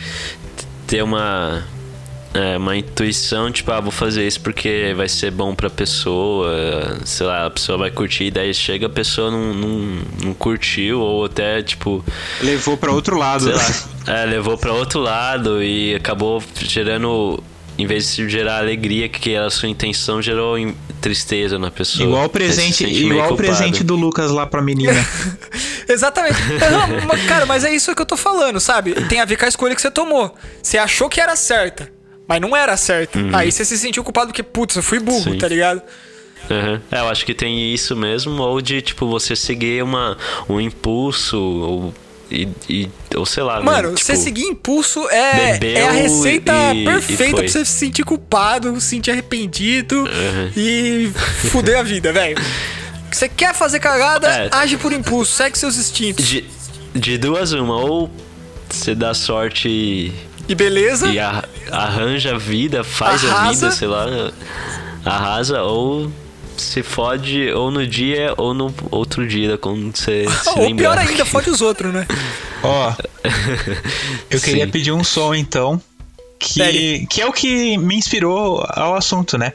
[0.88, 1.66] ter uma
[2.36, 7.26] é, uma intuição, tipo, ah, vou fazer isso porque vai ser bom pra pessoa, sei
[7.26, 11.64] lá, a pessoa vai curtir, daí chega a pessoa não, não, não curtiu, ou até,
[11.64, 12.04] tipo,
[12.42, 13.44] Levou pra outro lado.
[13.46, 17.42] sei lá, é, levou pra outro lado e acabou gerando,
[17.78, 22.08] em vez de gerar alegria, que era a sua intenção, gerou em- tristeza na pessoa.
[22.08, 24.92] Igual o se presente, igual o presente do Lucas lá pra menina.
[25.88, 26.36] Exatamente.
[27.08, 28.94] Não, cara, mas é isso que eu tô falando, sabe?
[29.08, 30.34] Tem a ver com a escolha que você tomou.
[30.64, 31.92] Você achou que era certa,
[32.28, 33.20] mas não era certa.
[33.34, 35.38] Aí você se sentiu culpado porque, putz, eu fui burro, Sim.
[35.38, 35.82] tá ligado?
[36.50, 36.80] Uhum.
[36.92, 40.16] É, eu acho que tem isso mesmo, ou de, tipo, você seguir uma,
[40.48, 41.94] um impulso, ou,
[42.30, 43.66] e, e- ou sei lá, né?
[43.66, 47.34] Mano, tipo, você seguir impulso é, é a receita e- e perfeita foi.
[47.44, 50.52] pra você se sentir culpado, se sentir arrependido Uhum.
[50.56, 51.12] e
[51.50, 52.38] fuder a vida, velho.
[53.12, 54.50] Você quer fazer cagada, É.
[54.52, 56.26] age por impulso, segue seus instintos.
[56.28, 56.44] De,
[56.94, 58.12] de duas uma, ou
[58.70, 60.12] você dá sorte e,
[60.48, 61.08] E beleza?
[61.08, 63.54] e a- arranja a vida, faz a Arrasa.
[63.68, 64.06] vida, sei lá,
[65.04, 66.12] arrasa, ou
[66.58, 70.96] se fode ou no dia ou no outro dia, quando você se Ou lembrar.
[70.96, 72.06] pior ainda, fode os outros, né?
[72.64, 72.94] Ó,
[74.30, 74.72] eu queria Sim.
[74.72, 75.82] pedir um som então,
[76.40, 77.08] que, Pede.
[77.10, 79.52] que é o que me inspirou ao assunto, né?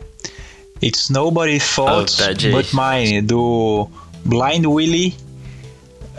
[0.82, 2.51] It's Nobody's Fault Oh.
[2.51, 3.88] But Mine, do
[4.24, 5.14] Blind Willie.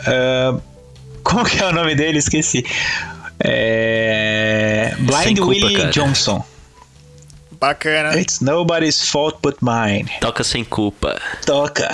[0.06, 0.56] ah,
[1.22, 2.18] como que é o nome dele?
[2.18, 2.64] Esqueci.
[3.44, 5.90] É, Blind culpa, Willie cara.
[5.90, 6.44] Johnson.
[7.60, 8.16] Bacana.
[8.18, 10.08] It's Nobody's Fault But Mine.
[10.20, 11.20] Toca sem culpa.
[11.44, 11.88] Toca.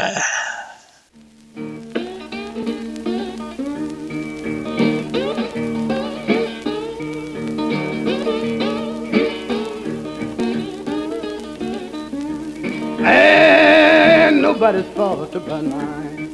[13.01, 16.29] And nobody's fault but mine.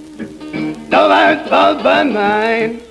[0.88, 2.82] Nobody's fault but mine.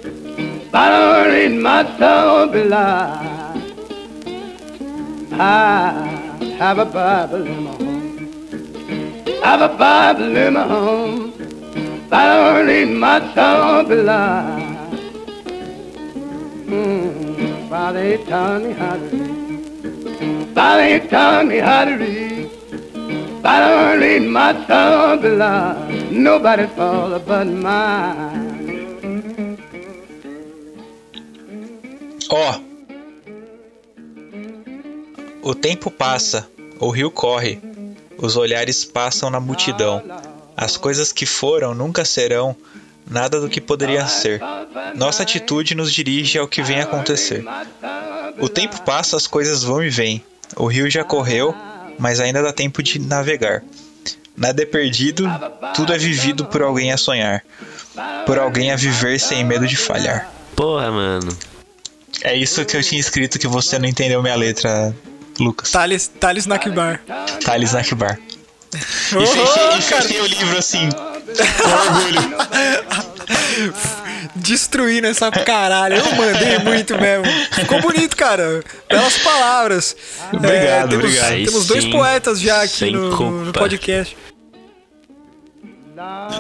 [0.76, 3.62] I don't read my soul belie.
[5.34, 9.34] I have a Bible in my home.
[9.44, 11.34] I have a Bible in my home.
[12.12, 14.90] I don't read my soul belie.
[16.66, 20.56] Mm, Father, he taught me how to read.
[20.56, 22.50] Father, he taught me how to read.
[23.46, 26.10] I don't read my soul belie.
[26.10, 28.43] Nobody's fault but mine.
[32.36, 32.60] Ó.
[35.44, 37.60] O tempo passa, o rio corre,
[38.18, 40.02] os olhares passam na multidão.
[40.58, 42.56] As coisas que foram nunca serão
[43.08, 44.42] nada do que poderiam ser.
[44.96, 47.46] Nossa atitude nos dirige ao que vem acontecer.
[48.40, 50.24] O tempo passa, as coisas vão e vêm.
[50.56, 51.54] O rio já correu,
[52.00, 53.64] mas ainda dá tempo de navegar.
[54.36, 55.30] Nada é perdido,
[55.76, 57.44] tudo é vivido por alguém a sonhar,
[58.26, 60.34] por alguém a viver sem medo de falhar.
[60.56, 61.53] Porra, mano.
[62.22, 64.96] É isso que eu tinha escrito que você não entendeu minha letra,
[65.40, 65.72] Lucas.
[65.72, 67.02] Thales, Thales Nakbar.
[67.44, 68.20] Thales Nakbar.
[68.74, 72.36] E Oh, fechei, e fechei o livro assim, com orgulho.
[74.36, 75.98] Destruindo essa caralho.
[75.98, 77.26] Eu mandei muito mesmo.
[77.52, 78.64] Ficou bonito, cara.
[78.90, 79.96] Belas palavras.
[80.32, 81.46] É, Obrigado, temos, obrigado.
[81.46, 84.18] Temos dois Sim, poetas já aqui no, no podcast.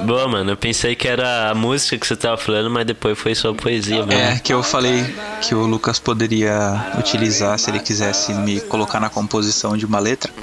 [0.06, 0.52] Boa, mano.
[0.52, 4.00] Eu pensei que era a música que você tava falando, mas depois foi só poesia,
[4.00, 4.14] mano.
[4.14, 5.04] É, que eu falei
[5.42, 10.32] que o Lucas poderia utilizar se ele quisesse me colocar na composição de uma letra.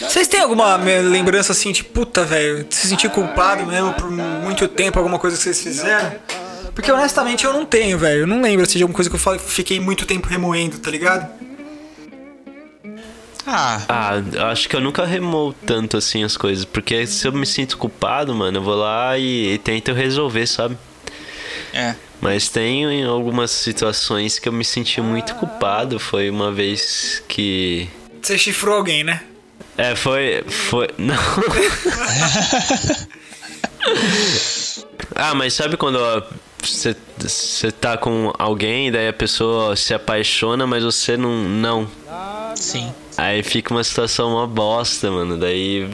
[0.00, 2.64] Vocês têm alguma lembrança assim de puta, velho?
[2.64, 6.12] de Se sentir culpado mesmo por muito tempo, alguma coisa que vocês fizeram?
[6.74, 8.20] Porque honestamente eu não tenho, velho.
[8.20, 11.28] Eu não lembro assim, de alguma coisa que eu fiquei muito tempo remoendo, tá ligado?
[13.50, 16.66] Ah, Ah, acho que eu nunca remou tanto assim as coisas.
[16.66, 20.76] Porque se eu me sinto culpado, mano, eu vou lá e, e tento resolver, sabe?
[21.72, 21.94] é.
[22.20, 25.98] Mas tem em algumas situações que eu me senti muito culpado.
[26.00, 27.88] Foi uma vez que.
[28.20, 29.22] Você chifrou alguém, né?
[29.76, 30.42] É, foi.
[30.48, 30.88] Foi.
[30.98, 31.14] Não.
[35.14, 36.22] ah, mas sabe quando ó,
[36.62, 41.30] você, você tá com alguém, daí a pessoa se apaixona, mas você não.
[41.48, 41.88] Não.
[42.56, 42.92] Sim.
[43.16, 45.36] Aí fica uma situação uma bosta, mano.
[45.36, 45.90] Daí eu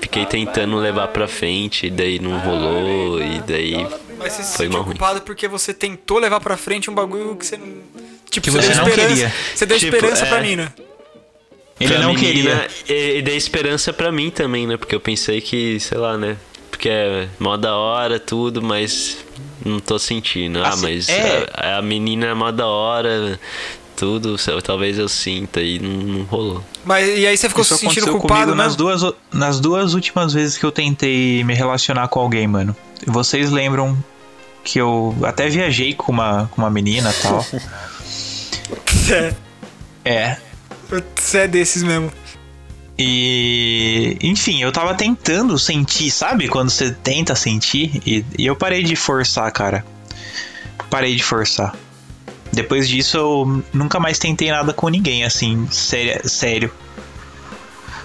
[0.00, 3.86] fiquei tentando levar pra frente, e daí não rolou, e daí
[4.18, 4.92] Mas você se foi mal ruim.
[4.96, 7.66] culpado porque você tentou levar pra frente um bagulho que você não.
[8.30, 9.08] Tipo, Que você, você deu não esperança.
[9.14, 9.32] queria.
[9.54, 10.28] Você deu Tipo, esperança é.
[10.28, 10.74] pra mina.
[11.80, 12.68] Ele Pra não menina, queria.
[12.88, 14.76] E, e dei esperança pra mim também, né?
[14.76, 16.36] Porque eu pensei que, sei lá, né?
[16.74, 19.16] Porque é mó da hora, tudo, mas
[19.64, 20.60] não tô sentindo.
[20.60, 21.48] Ah, Assim, mas é.
[21.54, 23.38] a, a menina é mó da hora,
[23.96, 26.64] tudo, talvez eu sinta e não, não rolou.
[26.84, 28.64] Mas e aí você ficou Isso se sentindo culpado, né?
[28.64, 29.02] nas duas,
[29.32, 32.74] nas duas últimas vezes que eu tentei me relacionar com alguém, mano.
[33.06, 33.96] Vocês lembram
[34.64, 37.46] que eu até viajei com uma, com uma menina e tal.
[39.10, 39.34] É,
[40.04, 40.36] é.
[41.14, 42.10] você é desses mesmo.
[42.98, 44.16] E.
[44.22, 46.48] Enfim, eu tava tentando sentir, sabe?
[46.48, 48.00] Quando você tenta sentir.
[48.06, 49.84] E, e eu parei de forçar, cara.
[50.88, 51.74] Parei de forçar.
[52.52, 56.28] Depois disso, eu nunca mais tentei nada com ninguém, assim, sério.
[56.28, 56.72] sério.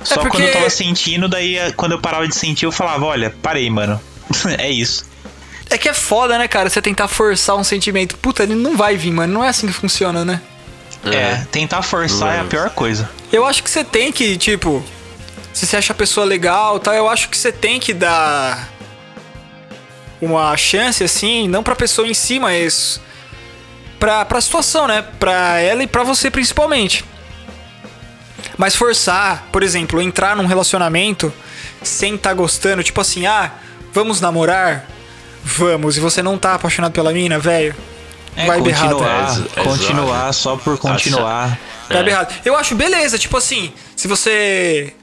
[0.04, 3.06] Só porque- quando eu tava sentindo, daí eh, quando eu parava de sentir, eu falava:
[3.06, 4.00] olha, parei, mano.
[4.58, 5.06] é isso.
[5.70, 6.68] É que é foda, né, cara?
[6.68, 8.18] Você tentar forçar um sentimento.
[8.18, 9.32] Puta, ele não vai vir, mano.
[9.34, 10.42] Não é assim que funciona, né?
[11.06, 12.50] É, tentar forçar é a Não.
[12.50, 13.10] pior coisa.
[13.32, 14.84] Eu acho que você tem que, tipo,
[15.54, 18.70] se você acha a pessoa legal e tal, eu acho que você tem que dar
[20.22, 23.00] uma chance, assim, não pra pessoa em si, mas
[23.98, 25.06] pra, pra situação, né?
[25.20, 27.06] Pra ela e pra você principalmente.
[28.58, 31.32] Mas forçar, por exemplo, entrar num relacionamento
[31.82, 33.52] sem tá gostando, tipo assim, ah,
[33.94, 34.86] vamos namorar?
[35.42, 37.74] Vamos, e você não tá apaixonado pela mina, velho?
[38.40, 38.92] É, vai errado.
[38.94, 41.58] continuar, É, é continuar só por continuar.
[41.88, 42.08] Tá É.
[42.08, 42.34] errado.
[42.46, 44.94] Eu acho beleza, tipo assim, se você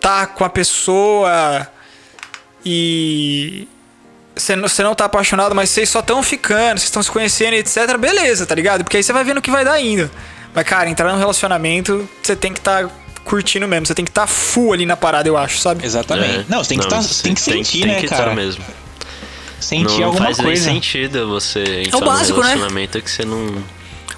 [0.00, 1.66] tá com a pessoa
[2.64, 3.66] e
[4.34, 7.54] você não, você não tá apaixonado, mas vocês só estão ficando, vocês estão se conhecendo,
[7.54, 8.82] etc, beleza, tá ligado?
[8.84, 10.10] Porque aí você vai vendo o que vai dar ainda.
[10.54, 12.88] Mas, cara, entrar num relacionamento, você tem que tá
[13.24, 15.84] curtindo mesmo, você tem que tá full ali na parada, eu acho, sabe?
[15.84, 16.40] Exatamente.
[16.40, 16.44] É.
[16.48, 18.24] Não, você tem que, tá, você tem que sentir, tem né, que cara?
[18.30, 18.62] Tá mesmo.
[19.64, 20.62] Sentir não alguma faz nem coisa.
[20.64, 22.48] sentido você entrar básico, num né?
[22.54, 23.62] relacionamento que você não.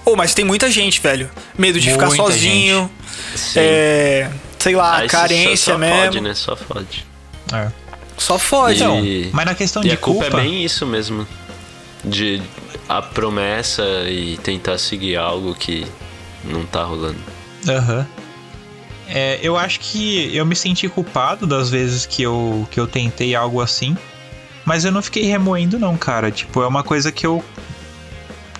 [0.04, 1.28] Ô, mas tem muita gente, velho.
[1.58, 2.90] Medo de ficar Muita sozinho.
[3.34, 3.58] Sim.
[3.60, 4.30] É.
[4.58, 6.02] Sei lá, só- carência só mesmo.
[6.04, 6.34] Fode, né?
[6.34, 7.06] Só fode.
[7.52, 7.68] É.
[8.18, 8.76] Só fode.
[8.82, 11.26] Então, mas na questão E de a culpa, culpa, é bem isso mesmo.
[12.04, 12.40] De
[12.88, 15.86] a promessa e tentar seguir algo que
[16.44, 17.18] não tá rolando.
[17.68, 18.06] Aham.
[19.08, 23.34] É, eu acho que eu me senti culpado das vezes que eu, que eu tentei
[23.36, 23.96] algo assim.
[24.66, 26.30] Mas eu não fiquei remoendo, não, cara.
[26.30, 27.42] Tipo, é uma coisa que eu.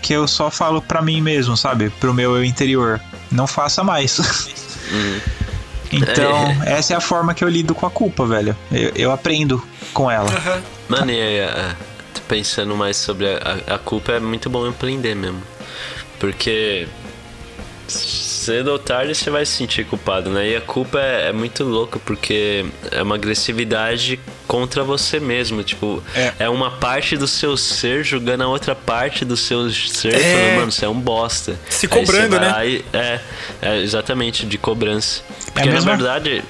[0.01, 1.91] Que eu só falo pra mim mesmo, sabe?
[1.91, 3.01] Pro meu eu interior.
[3.31, 4.19] Não faça mais.
[4.19, 5.21] Uhum.
[5.93, 8.57] então, essa é a forma que eu lido com a culpa, velho.
[8.71, 9.61] Eu, eu aprendo
[9.93, 10.31] com ela.
[10.31, 10.63] Aham.
[10.89, 11.75] Mano, e aí, a-
[12.15, 15.43] tô pensando mais sobre a, a- a culpa, é muito bom aprender mesmo.
[16.21, 16.87] Porque
[18.47, 20.49] cedo ou tarde você vai se sentir culpado, né?
[20.51, 25.63] E a culpa é, é muito louca porque é uma agressividade contra você mesmo.
[25.63, 26.33] Tipo, É.
[26.41, 30.19] é, uma parte do seu ser julgando a outra parte do seu ser É.
[30.19, 31.59] falando, mano, você é um bosta.
[31.69, 32.49] Se cobrando, né?
[32.49, 33.21] lá e- é,
[33.63, 35.23] é, exatamente, de cobrança.
[35.49, 36.45] É Porque na mesma- verdade.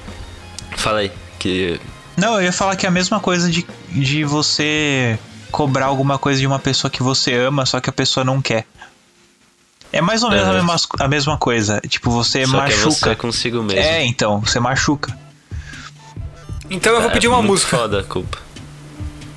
[0.75, 1.79] Falei que
[2.15, 5.17] Não, eu ia falar que é a mesma coisa de, de você
[5.51, 8.65] cobrar alguma coisa de uma pessoa que você ama, só que a pessoa não quer.
[9.91, 10.49] É mais ou menos É.
[10.49, 11.81] a, mesma, a mesma coisa.
[11.87, 13.15] Tipo, você só que é você machuca.
[13.15, 13.81] consigo mesmo.
[13.81, 15.17] É, então, você machuca.
[16.69, 17.77] Então eu vou É pedir uma música.
[17.77, 18.37] Foda a culpa.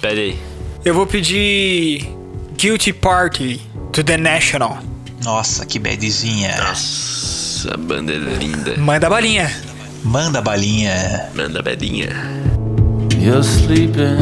[0.00, 0.38] Pera aí.
[0.84, 2.08] Eu vou pedir
[2.56, 3.60] Guilty Party
[3.92, 4.78] to The National.
[5.24, 6.56] Nossa, que badzinha.
[6.58, 8.76] Nossa, a banda é linda.
[8.78, 9.54] Manda a balinha.
[10.02, 11.30] Manda balinha.
[11.34, 12.08] Manda bedinha.
[13.20, 14.16] You're sleeping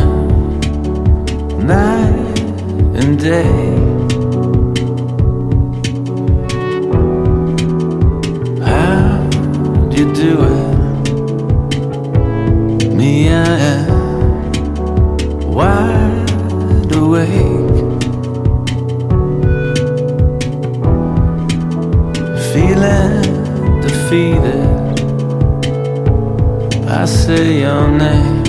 [1.65, 2.43] night
[3.01, 3.88] and day.
[9.99, 10.79] You do it.
[12.95, 13.89] Me, I am
[15.53, 17.69] wide awake.
[22.53, 23.23] Feeling
[23.81, 24.69] defeated.
[26.89, 28.45] I say your name.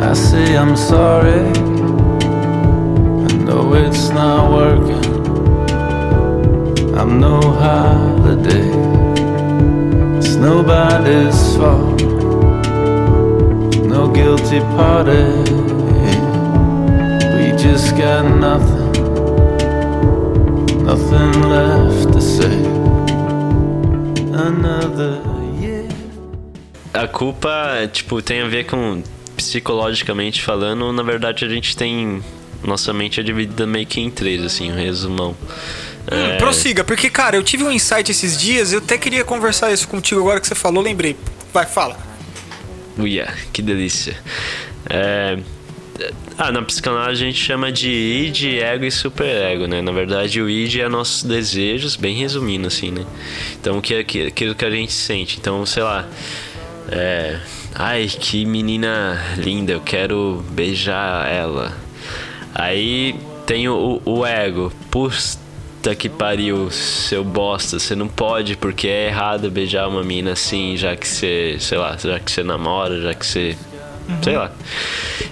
[0.00, 1.42] I say I'm sorry.
[3.26, 5.04] I know it's not working.
[6.96, 8.79] I'm no holiday.
[10.40, 12.00] Nobody's fault.
[13.84, 15.26] No guilty party.
[17.36, 18.90] We just got nothing.
[20.82, 22.56] Nothing left to say.
[24.32, 25.20] Another
[25.60, 25.86] year.
[26.94, 29.02] A culpa, tipo, tem a ver com
[29.36, 32.22] psicologicamente falando, na verdade a gente tem.
[32.64, 35.36] Nossa mente é dividida meio que em três, assim, um resumão.
[36.10, 39.86] Hum, prossiga, porque, cara, eu tive um insight esses dias, eu até queria conversar isso
[39.86, 41.16] contigo agora que você falou, lembrei.
[41.52, 41.96] Vai, fala.
[42.98, 44.16] Uia, que delícia.
[44.88, 45.38] É,
[46.38, 49.82] Ah, na psicanálise a gente chama de id, ego e superego, né?
[49.82, 53.04] Na verdade, o id é nossos desejos, bem resumindo assim, né?
[53.60, 55.36] Então, o que é aquilo que a gente sente.
[55.38, 56.08] Então, sei lá.
[56.90, 57.38] É.
[57.74, 61.76] Ai, que menina linda, eu quero beijar ela.
[62.54, 63.14] Aí
[63.46, 64.72] tem o, o ego.
[65.80, 70.76] Puta que pariu, seu bosta, você não pode porque é errado beijar uma mina assim,
[70.76, 73.56] já que você, sei lá, já que você namora, já que você.
[74.22, 74.52] Sei lá.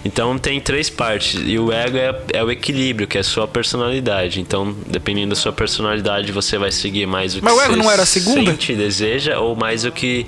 [0.07, 1.39] Então tem três partes.
[1.45, 4.41] E o ego é, é o equilíbrio, que é a sua personalidade.
[4.41, 7.91] Então, dependendo da sua personalidade, você vai seguir mais o que Mas o ego não
[7.91, 8.51] era a segunda?
[8.51, 10.27] sente, deseja, ou mais o que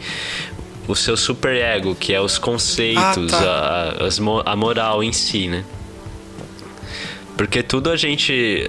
[0.87, 3.97] o seu super ego, que é os conceitos, Ah, tá.
[4.03, 5.65] a, as a moral em si, né?
[7.41, 8.69] Porque tudo a gente.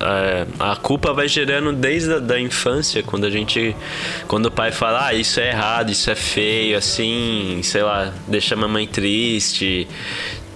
[0.00, 3.76] A, a culpa vai gerando desde a da infância, quando a gente.
[4.26, 8.54] Quando o pai fala, ah, isso é errado, isso é feio, assim, sei lá, deixa
[8.54, 9.86] a mamãe triste.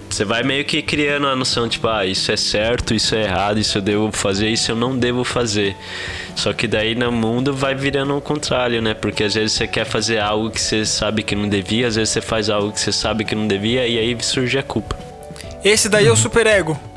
[0.09, 3.59] Você vai meio que criando a noção, tipo, ah, isso é certo, isso é errado,
[3.59, 5.75] isso eu devo fazer, isso eu não devo fazer.
[6.35, 8.95] Só que daí no mundo vai virando o contrário, né?
[8.95, 12.09] Porque às vezes você quer fazer algo que você sabe que não devia, às vezes
[12.09, 14.97] você faz algo que você sabe que não devia, e aí surge a culpa.
[15.63, 16.92] Esse daí é o superego.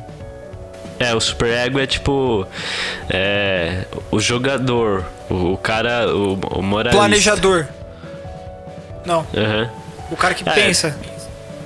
[0.99, 2.47] É, o superego é tipo.
[3.11, 6.97] É, o jogador, o, o cara, o, o moralista.
[6.99, 7.67] Planejador.
[9.05, 9.71] Não, Aham.
[10.11, 10.53] o cara que É.
[10.53, 10.99] pensa.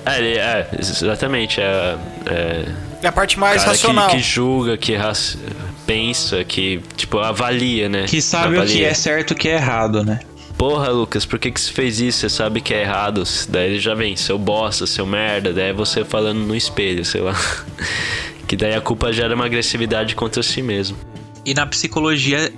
[0.05, 1.61] É, ele- é, exatamente.
[1.61, 2.65] É, é
[3.03, 4.09] É a parte mais cara racional.
[4.11, 5.39] Que, que julga, que raci-
[5.87, 8.05] pensa, que, tipo, avalia, né?
[8.07, 8.89] Que sabe o que Avalia.
[8.89, 10.21] é certo e o que é errado, né?
[10.59, 12.19] Porra, Lucas, por que, que você fez isso?
[12.21, 13.23] Você sabe que é errado.
[13.49, 15.53] Daí ele já vem, seu bosta, seu merda.
[15.55, 17.35] Daí é você falando no espelho, sei lá.
[18.51, 20.97] Que daí a culpa gera uma agressividade contra si mesmo.
[21.45, 22.53] E na psicologia,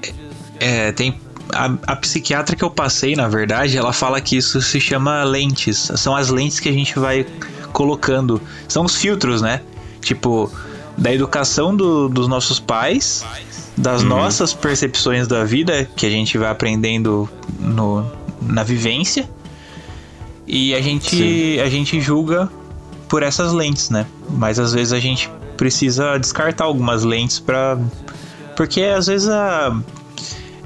[0.59, 1.21] é, tem.
[1.53, 5.93] A, a psiquiatra que eu passei, na verdade, ela fala que isso se chama lentes.
[5.97, 7.27] São as lentes que a gente vai
[7.75, 8.41] colocando.
[8.67, 9.61] São os filtros, né?
[10.01, 10.51] Tipo,
[10.97, 13.23] da educação do- dos nossos pais,
[13.77, 17.29] das nossas percepções da vida, que a gente vai aprendendo
[17.61, 19.29] no, na vivência.
[20.47, 22.49] E a gente, a gente julga
[23.11, 24.07] por essas lentes, né?
[24.31, 25.29] Mas às vezes a gente
[25.63, 27.79] precisa descartar algumas lentes para
[28.57, 29.73] porque às vezes a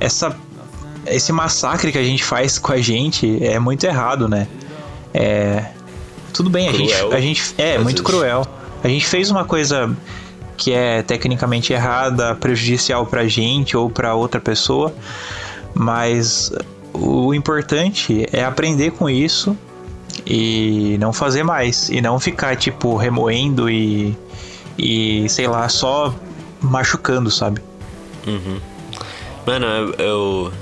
[0.00, 0.34] essa
[1.06, 4.48] esse massacre que a gente faz com a gente é muito errado, né?
[5.12, 5.66] É
[6.32, 8.18] tudo bem, a gente Cruel, a gente é às muito vezes.
[8.18, 8.46] cruel.
[8.82, 9.94] A gente fez uma coisa
[10.56, 14.94] que é tecnicamente errada, prejudicial pra gente ou pra outra pessoa,
[15.74, 16.50] mas
[16.94, 19.54] o importante é aprender com isso
[20.26, 24.16] e não fazer mais e não ficar tipo remoendo e
[24.78, 26.14] e sei lá só
[26.60, 27.60] machucando sabe
[29.46, 29.94] Mano, eu.
[29.98, 30.52] eu...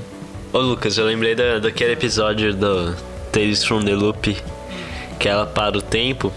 [0.52, 2.94] Ô Lucas, eu lembrei da, daquele episódio do
[3.32, 4.36] Tales from the Loop
[5.18, 6.32] que ela para o tempo,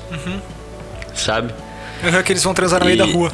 [1.13, 1.53] sabe?
[2.03, 3.31] Aham, que eles vão transar no meio E- da rua.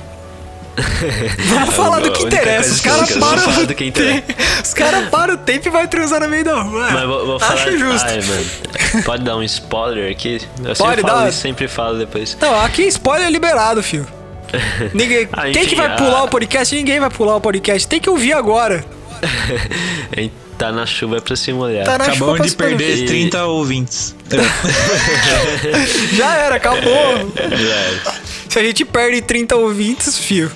[1.49, 2.71] Vamos falar do que interessa.
[2.71, 3.91] Os caras param o interessa.
[3.93, 4.33] tempo.
[4.63, 6.87] Os caras param o tempo e vai transar no meio da rua.
[6.91, 7.77] Mas vou, vou Acho falar.
[7.77, 8.07] justo.
[8.09, 9.03] Ai, mano.
[9.05, 10.41] Pode dar um spoiler aqui?
[10.57, 11.29] Eu Pode sempre falo dar.
[11.29, 12.35] isso, sempre falo depois.
[12.41, 14.07] Não, aqui spoiler liberado, filho.
[14.93, 16.75] Ninguém, Ah, quem que vai a- pular o podcast?
[16.75, 17.87] Ninguém vai pular o podcast.
[17.87, 18.85] Tem que ouvir agora.
[20.57, 21.85] tá na chuva é pra se molhar.
[21.85, 22.17] Tá acabamos
[22.51, 22.77] de molhar.
[22.77, 24.15] perder E- 30 ouvintes
[26.13, 27.31] Já era, acabou.
[27.35, 28.13] Já era.
[28.49, 30.51] Se a gente perde 30 ouvintes, fio.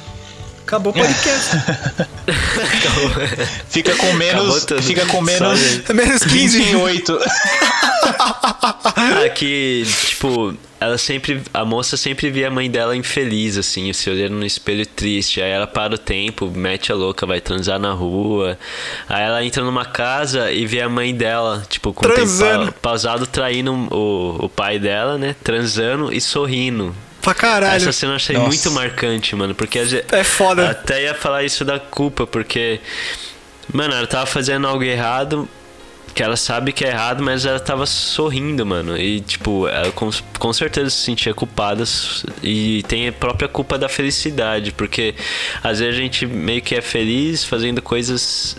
[0.68, 1.52] Acabou o podcast.
[3.70, 4.66] Fica com menos.
[4.82, 5.58] Fica com menos.
[5.58, 5.94] gente.
[5.94, 6.60] Menos 15.
[6.60, 7.20] 28.
[9.00, 11.42] Ah, que, tipo, ela sempre.
[11.54, 15.42] A moça sempre via a mãe dela infeliz, assim, se olhando no espelho triste.
[15.42, 18.60] Aí ela para o tempo, mete a louca, vai transar na rua.
[19.08, 23.26] Aí ela entra numa casa e vê a mãe dela, tipo, com o tempo pausado,
[23.26, 25.34] traindo o, o pai dela, né?
[25.42, 26.94] Transando e sorrindo.
[27.28, 27.76] Pra caralho.
[27.76, 28.48] Essa cena eu achei Nossa.
[28.48, 29.54] muito marcante, mano.
[29.54, 29.80] Porque
[30.14, 30.70] É foda.
[30.70, 32.80] Até ia falar isso da culpa, porque.
[33.74, 35.48] Mano, ela tava fazendo algo errado.
[36.18, 38.98] Que ela sabe que é errado, mas ela tava sorrindo, mano.
[38.98, 40.10] E, tipo, ela com,
[40.40, 41.84] com certeza se sentia culpada.
[42.42, 44.72] E tem a própria culpa da felicidade.
[44.72, 45.14] Porque
[45.64, 48.58] às vezes a gente meio que é feliz fazendo coisas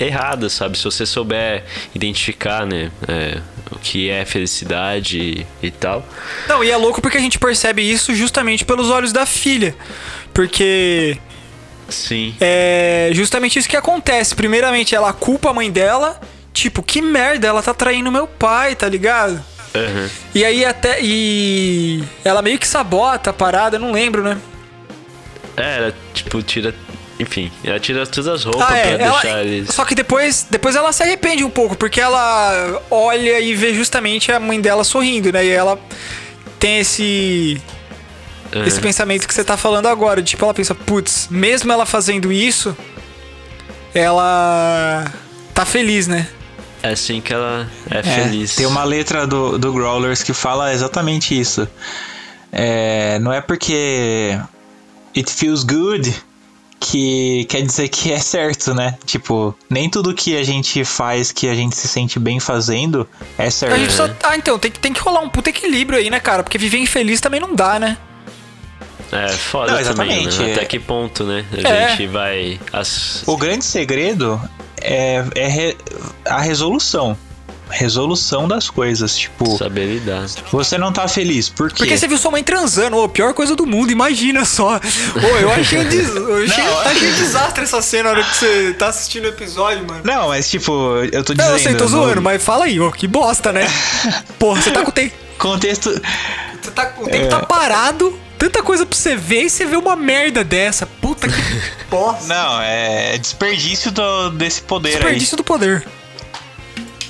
[0.00, 0.78] erradas, sabe?
[0.78, 2.90] Se você souber identificar, né?
[3.06, 3.40] é,
[3.70, 6.02] o que é felicidade e, e tal.
[6.48, 9.76] Não, e é louco porque a gente percebe isso justamente pelos olhos da filha.
[10.32, 11.18] Porque
[11.90, 12.34] Sim.
[12.40, 14.34] é justamente isso que acontece.
[14.34, 16.18] Primeiramente, ela culpa a mãe dela.
[16.56, 19.44] Tipo, que merda, ela tá traindo meu pai, tá ligado?
[19.74, 20.08] Aham.
[20.34, 21.02] E aí até.
[21.02, 22.02] E.
[22.24, 24.38] Ela meio que sabota a parada, eu não lembro, né?
[25.54, 26.74] É, ela, tipo, tira.
[27.20, 29.02] Enfim, ela tira todas as roupas Ah, pra é.
[29.02, 29.68] Ela, deixar eles.
[29.68, 34.32] Só que depois, depois ela se arrepende um pouco, porque ela olha e vê justamente
[34.32, 35.44] a mãe dela sorrindo, né?
[35.44, 35.78] E ela
[36.58, 37.60] tem esse.
[38.50, 38.64] Aham.
[38.64, 40.22] Esse pensamento que você tá falando agora.
[40.22, 42.74] Tipo, ela pensa, putz, mesmo ela fazendo isso,
[43.94, 45.04] ela
[45.52, 46.26] tá feliz, né?
[46.88, 48.54] É assim que ela é, É, feliz.
[48.54, 51.66] Tem uma letra do, do Growlers que fala exatamente isso.
[52.52, 54.38] É, não é porque
[55.16, 56.14] it feels good
[56.78, 58.96] que quer dizer que é certo, né?
[59.04, 63.08] Tipo, nem tudo que a gente faz que a gente se sente bem fazendo
[63.38, 63.74] é certo.
[63.74, 64.08] A gente só.
[64.22, 66.42] Ah, então, tem, que- tem que rolar um puta equilíbrio aí, né, cara?
[66.42, 67.96] Porque viver infeliz também não dá, né?
[69.10, 70.50] É foda Não, também, exatamente, né?
[70.50, 70.54] é.
[70.54, 71.44] Até que ponto, né?
[71.64, 71.88] A É.
[71.90, 72.60] gente vai.
[72.72, 73.22] As...
[73.26, 74.40] O grande segredo
[74.86, 75.76] é, é re-
[76.24, 77.16] a resolução.
[77.68, 79.16] Resolução das coisas.
[79.16, 80.24] Tipo, Saber lidar.
[80.52, 81.48] você não tá feliz.
[81.48, 81.78] Por quê?
[81.78, 84.76] Porque você viu sua mãe transando, ô, pior coisa do mundo, imagina só.
[84.76, 86.08] Ô, eu achei um, des...
[86.14, 86.78] eu achei, Não.
[86.82, 90.00] achei um desastre essa cena na hora que você tá assistindo o episódio, mano.
[90.04, 90.72] Não, mas tipo,
[91.12, 91.52] eu tô Não, dizendo.
[91.54, 93.66] eu sei, tô zoando, mas fala aí, ó, que bosta, né?
[94.38, 95.14] Porra, você tá com o tempo.
[95.36, 95.90] Contexto.
[96.62, 99.76] Você tá com o tempo tá parado, tanta coisa pra você ver e você vê
[99.76, 100.86] uma merda dessa.
[100.86, 101.34] Puta que
[101.90, 102.26] bosta.
[102.26, 105.86] Não, é desperdício do- desse poder Desperdício do poder.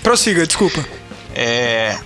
[0.03, 0.81] Prossiga, desculpa.
[0.81, 0.87] aí.
[1.35, 1.99] É.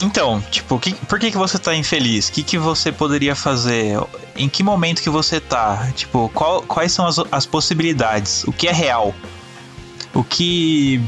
[0.00, 2.28] Então, tipo, que- por que, que você tá infeliz?
[2.28, 3.98] O que, que você poderia fazer?
[4.36, 5.90] Em que momento que você tá?
[5.94, 8.44] Tipo, qual- quais são as, as possibilidades?
[8.44, 9.14] O que é real?
[10.14, 11.00] O que.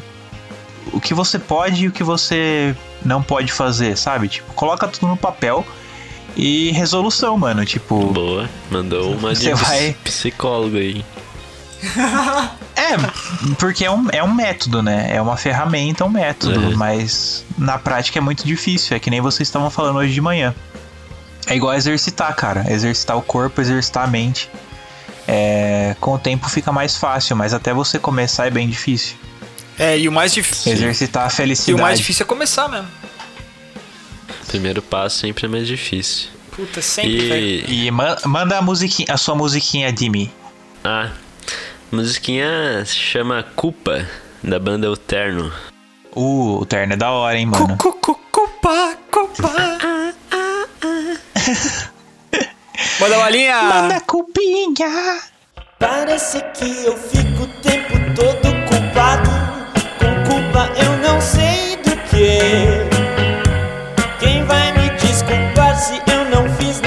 [0.92, 4.28] O que você pode e o que você não pode fazer, sabe?
[4.28, 5.64] Tipo, coloca tudo no papel
[6.36, 7.64] e resolução, mano.
[7.64, 8.06] Tipo.
[8.12, 8.48] Boa.
[8.70, 11.04] Mandou uma de vai- psicólogo aí.
[12.76, 12.96] É,
[13.58, 15.08] porque é um, é um método, né?
[15.10, 16.76] É uma ferramenta, um método, É.
[16.76, 18.96] mas na prática é muito difícil.
[18.96, 20.54] É que nem vocês estavam falando hoje de manhã.
[21.46, 22.66] É igual exercitar, cara.
[22.70, 24.48] Exercitar o corpo, exercitar a mente.
[25.26, 29.16] É, com o tempo fica mais fácil, mas até você começar é bem difícil.
[29.78, 30.72] É, e o mais difícil.
[30.72, 31.80] Exercitar a E o felicidade.
[31.82, 32.88] mais difícil é começar mesmo.
[34.51, 36.28] Primeiro passo sempre é mais difícil.
[36.51, 37.64] Puta, sempre.
[37.68, 37.86] E.
[37.86, 40.30] E ma- manda a, musiquinha, a sua musiquinha, Dimi.
[40.82, 41.11] Ah.
[41.92, 44.05] Musiquinha se chama Culpa,
[44.42, 45.53] da banda O Terno.
[46.14, 47.76] Uh, o terno é da hora, hein, mano.
[47.76, 49.53] Cu, cu, cu, Copa, copa.
[53.01, 53.62] Manda uma linha.
[53.62, 55.20] Manda cupinha.
[55.78, 59.30] Parece que eu fico o tempo todo culpado.
[59.98, 62.89] Com culpa eu não sei do que.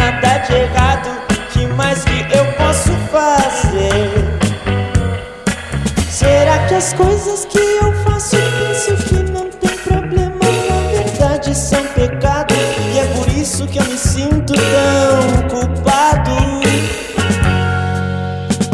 [0.04, 1.10] Nada de errado?
[1.52, 4.12] Que mais que eu posso fazer?
[6.10, 10.40] Será que as coisas que eu faço penso que não tem problema?
[10.70, 12.54] Na verdade são pecado.
[12.94, 16.32] E é por isso que eu me sinto tão culpado.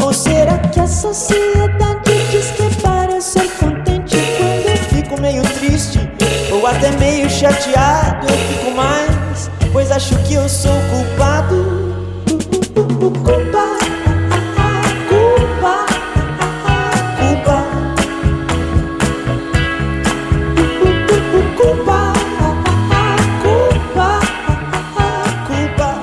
[0.02, 5.42] Ou será que a sociedade diz que é para ser contente quando eu fico meio
[5.42, 6.00] triste
[6.50, 8.26] ou até meio chateado?
[8.26, 9.09] Eu fico mais,
[9.72, 11.90] pois acho que eu sou culpado.
[12.74, 13.76] Culpa, culpa,
[17.18, 17.66] culpa.
[21.56, 22.12] Culpa,
[23.42, 24.20] culpa,
[25.46, 26.02] culpa.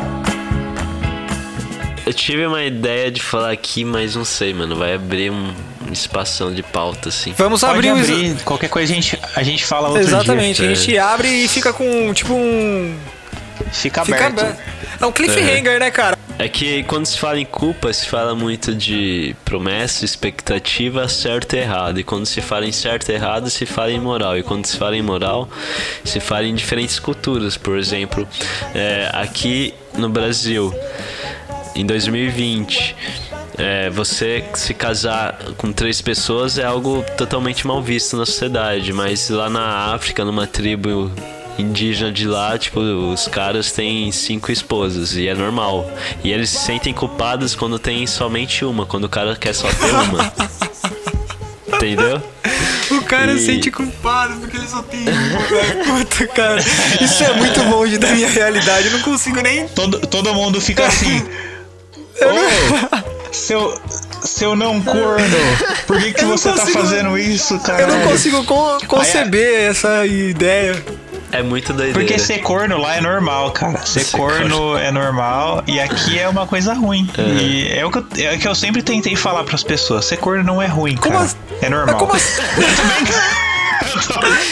[2.06, 4.76] Eu tive uma ideia de falar aqui, mas não sei, mano.
[4.76, 5.54] Vai abrir um
[5.92, 7.34] espação de pauta, assim.
[7.38, 10.72] Vamos Pode abrir, abrir, qualquer coisa a gente, a gente fala outro Exatamente, dia.
[10.72, 12.96] a gente abre e fica com tipo um.
[13.72, 14.40] Fica Fica aberto.
[14.40, 14.60] aberto.
[15.00, 16.18] É um cliffhanger, né, cara?
[16.40, 21.60] É que quando se fala em culpa, se fala muito de promessa, expectativa, certo e
[21.60, 22.00] errado.
[22.00, 24.38] E quando se fala em certo e errado, se fala em moral.
[24.38, 25.50] E quando se fala em moral,
[26.04, 27.58] se fala em diferentes culturas.
[27.58, 28.28] Por exemplo,
[28.76, 30.72] é, aqui no Brasil,
[31.76, 32.96] em 2020.
[33.58, 39.32] É, você se casar com três pessoas é algo totalmente mal visto na sociedade, mas
[39.32, 41.12] lá na África, numa tribo
[41.58, 45.90] indígena de lá, tipo, os caras têm cinco esposas e é normal.
[46.24, 49.92] E eles se sentem culpados quando tem somente uma, quando o cara quer só ter
[49.92, 50.34] uma.
[51.76, 52.22] Entendeu?
[52.92, 56.00] O cara E- se sente culpado porque ele só tem uma.
[56.00, 56.60] Puta, cara.
[57.02, 58.88] Isso é muito longe da minha realidade.
[58.88, 59.68] Eu não consigo nem.
[59.70, 61.24] Todo, todo mundo fica assim.
[62.20, 63.80] Ô, seu,
[64.24, 65.38] seu não corno,
[65.86, 67.82] por que, que Eu não você tá consigo- fazendo isso, cara?
[67.84, 70.84] Eu não consigo con- conceber essa ideia.
[71.32, 72.00] É muito doideira.
[72.00, 73.86] Porque ser corno lá é normal, cara.
[73.86, 77.10] Ser, Ser corno é normal e aqui é uma coisa ruim.
[77.18, 80.06] E é o que eu, é o que eu sempre tentei falar pras pessoas.
[80.06, 81.26] Ser corno não é ruim, Como cara.
[81.26, 81.98] as- É Mas normal.
[81.98, 82.42] como assim?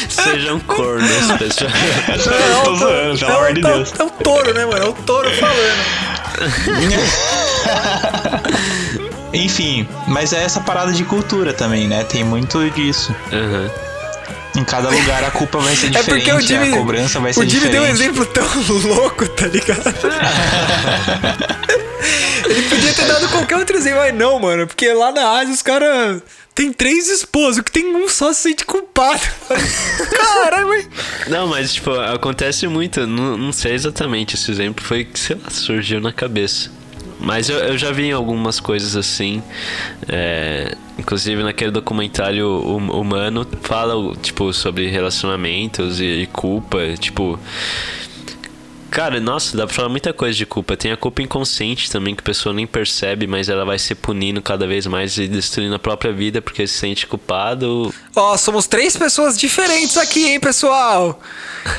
[0.10, 1.10] Sejam cornos,
[1.40, 1.72] pessoal.
[2.08, 3.94] Eu tô zoando, pelo é, amor o, de é o- Deus.
[4.00, 4.78] é o touro, né, mano?
[4.78, 6.36] É o touro falando.
[9.34, 12.04] Enfim, mas é essa parada de cultura também, né?
[12.04, 13.14] Tem muito disso.
[13.32, 13.70] Aham.
[14.56, 16.70] Em cada lugar a culpa vai ser É diferente, porque o Jimmy.
[16.74, 17.74] a cobrança vai ser o Jimmy diferente.
[17.74, 18.46] deu um exemplo tão
[18.96, 19.84] louco, tá ligado?
[22.48, 24.68] Ele podia ter dado qualquer outro exemplo, mas não, mano.
[24.68, 26.22] Porque lá na Ásia os caras.
[26.54, 29.20] Tem três esposos, que tem um só se sente culpado.
[30.16, 30.88] Caralho, mas.
[31.28, 33.06] Não, mas tipo, acontece muito.
[33.06, 34.36] Não, não sei exatamente.
[34.36, 36.72] Esse exemplo foi que, sei lá, surgiu na cabeça.
[37.20, 39.42] Mas eu, eu já vi algumas coisas assim.
[40.08, 46.80] é, inclusive naquele documentário hum- humano fala, tipo, sobre relacionamentos e, e culpa.
[47.00, 47.40] Tipo.
[48.92, 50.78] Cara, nossa, dá pra falar muita coisa de culpa.
[50.78, 54.42] Tem a culpa inconsciente também, que a pessoa nem percebe, mas ela vai se punindo
[54.42, 57.94] cada vez mais e destruindo a própria vida porque se sente culpado.
[58.16, 61.20] Ó, somos três pessoas diferentes aqui, hein, pessoal?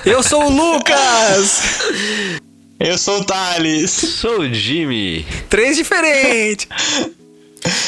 [0.05, 2.41] Eu sou o Lucas!
[2.79, 3.91] Eu sou o Thales.
[3.91, 5.27] Sou o Jimmy.
[5.49, 6.69] Três diferentes!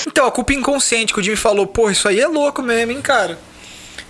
[0.08, 3.00] Então, a culpa inconsciente que o Jimmy falou, pô, isso aí é louco mesmo, hein,
[3.00, 3.38] cara?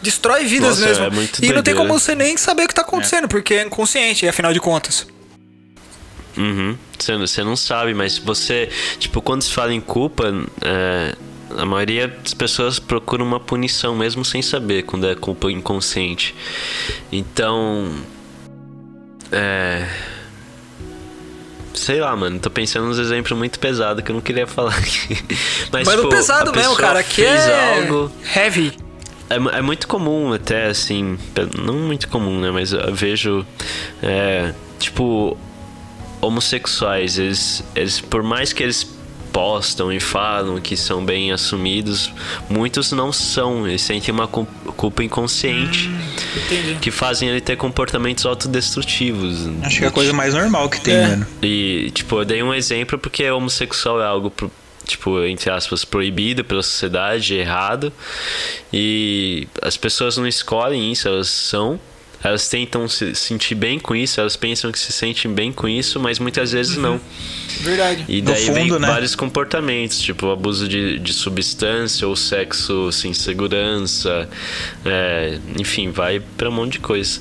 [0.01, 1.05] Destrói vidas Nossa, mesmo.
[1.05, 1.79] é muito e não tem doideira.
[1.81, 5.07] como você nem saber o que tá acontecendo, porque é inconsciente, afinal de contas.
[6.39, 6.79] Uhum.
[6.99, 8.70] Você, não sabe, mas você.
[8.99, 11.14] Tipo, quando se fala em culpa, é,
[11.57, 16.35] a maioria das pessoas procuram uma punição mesmo sem saber quando é culpa inconsciente.
[17.11, 17.93] Então.
[19.33, 19.87] É.
[21.75, 25.16] Sei lá, mano, tô pensando nos exemplos muito pesados que eu não queria falar aqui.
[25.71, 28.11] Mas, Mas tipo, no pesado mesmo, cara, que fez é algo.
[28.35, 28.77] heavy.
[29.31, 31.19] É, é muito comum até, assim,
[31.59, 32.51] não muito comum, né?
[32.51, 33.47] Mas eu vejo,
[34.03, 35.37] é, tipo,
[36.21, 38.98] homossexuais, eles, eles, por mais que eles
[39.33, 42.12] postam e falam que são bem assumidos,
[42.49, 45.91] muitos não são, eles sentem uma cu- culpa inconsciente
[46.47, 46.79] Entendi.
[46.81, 49.47] que fazem ele ter comportamentos autodestrutivos.
[49.62, 51.07] Acho que é a coisa mais normal que tem, É.
[51.09, 51.26] mano.
[51.43, 54.51] E, tipo, eu dei um exemplo porque homossexual é algo, pro-
[54.87, 57.93] tipo, entre aspas, proibido pela sociedade, errado.
[58.72, 61.79] E as pessoas não escolhem isso, elas são.
[62.23, 66.01] Elas tentam se sentir bem com isso, elas pensam que se sentem bem com isso,
[66.01, 67.01] mas muitas vezes não.
[67.61, 68.05] Verdade.
[68.09, 68.89] E daí fundo, vem né?
[68.89, 74.29] vários comportamentos, tipo abuso de, de substância ou sexo sem segurança.
[74.85, 77.21] é, enfim, vai pra um monte de coisa.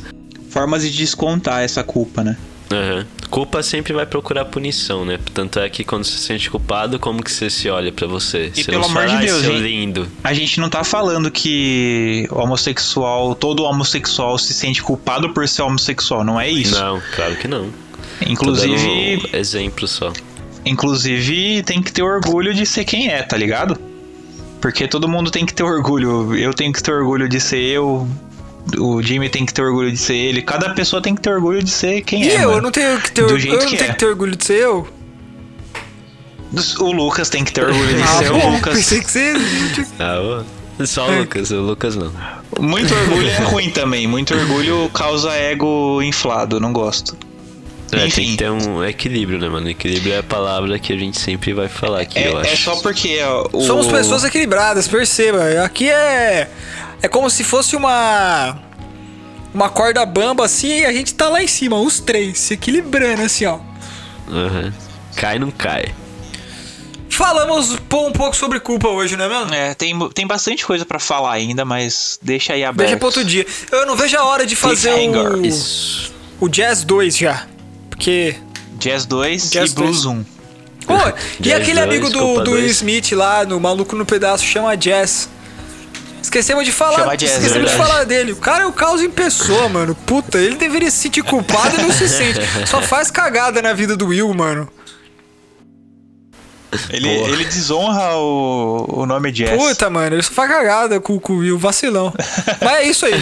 [0.50, 2.36] Formas de descontar essa culpa, né?
[2.72, 3.06] Aham.
[3.30, 5.20] Culpa sempre vai procurar punição, né?
[5.34, 8.52] Tanto é que quando você se sente culpado, como que você se olha pra você?
[8.56, 10.08] E você pelo amor fala, de "Ai, Deus, hein?" lindo.
[10.24, 16.24] A gente não tá falando que homossexual, todo homossexual se sente culpado por ser homossexual,
[16.24, 16.80] não é isso.
[16.80, 17.70] Não, claro que não.
[18.26, 20.12] Inclusive, um exemplo só.
[20.66, 23.78] inclusive tem que ter orgulho de ser quem é, tá ligado?
[24.62, 26.36] Porque todo mundo tem que ter orgulho.
[26.36, 28.08] Eu tenho que ter orgulho de ser eu.
[28.80, 30.42] O Jimmy tem que ter orgulho de ser ele.
[30.42, 32.36] Cada pessoa tem que ter orgulho de ser quem E é.
[32.36, 32.54] eu, mano.
[32.54, 33.94] eu não tenho que ter, Do eu não que tenho é.
[33.94, 34.88] que ter orgulho de ser eu.
[36.80, 38.76] O Lucas tem que ter orgulho de Ah, ser o Lucas.
[38.76, 39.34] pensei que você.
[40.00, 40.44] Ah,
[40.80, 40.86] ô.
[40.86, 42.12] Só o Lucas, o Lucas não.
[42.60, 44.06] Muito orgulho é ruim também.
[44.08, 46.60] Muito orgulho causa ego inflado.
[46.60, 47.18] Não gosto.
[47.92, 48.32] É, tem Enfim.
[48.32, 49.70] que ter um equilíbrio, né, mano?
[49.70, 52.52] Equilíbrio é a palavra que a gente sempre vai falar aqui, É, eu acho.
[52.52, 53.62] é só porque ó, o...
[53.62, 55.64] Somos pessoas equilibradas, perceba.
[55.64, 56.50] Aqui é.
[57.02, 58.58] É como se fosse uma.
[59.54, 63.24] Uma corda bamba assim e a gente tá lá em cima, os três, se equilibrando
[63.24, 63.60] assim, ó.
[64.30, 64.74] Aham.
[65.16, 65.96] Cai, não cai.
[67.10, 69.54] Falamos um pouco sobre culpa hoje, não é mesmo?
[69.54, 72.90] É, tem, tem bastante coisa pra falar ainda, mas deixa aí aberto.
[72.90, 73.44] Deixa pra outro dia.
[73.72, 76.14] Eu não vejo a hora de fazer o, Isso.
[76.40, 77.48] o Jazz 2 já.
[77.90, 78.36] Porque.
[78.78, 80.24] Jazz 2 Jazz e Blues 1.
[80.86, 80.94] Pô,
[81.40, 82.52] e Jazz aquele dois, amigo do, do.
[82.52, 85.28] Will Smith lá, no Maluco no Pedaço, chama Jazz.
[86.22, 87.90] Esquecemos de falar, Chama Jazz, esquecemos de verdade.
[87.92, 88.32] falar dele.
[88.34, 89.96] O cara é o caos em pessoa, mano.
[89.96, 92.40] Puta, ele deveria se sentir culpado e não se sente.
[92.66, 94.70] Só faz cagada na vida do Will, mano.
[96.90, 99.58] Ele, ele desonra o, o nome Jazz.
[99.58, 102.14] Puta, mano, ele só faz cagada com, com o Will, vacilão.
[102.62, 103.14] Mas é isso aí.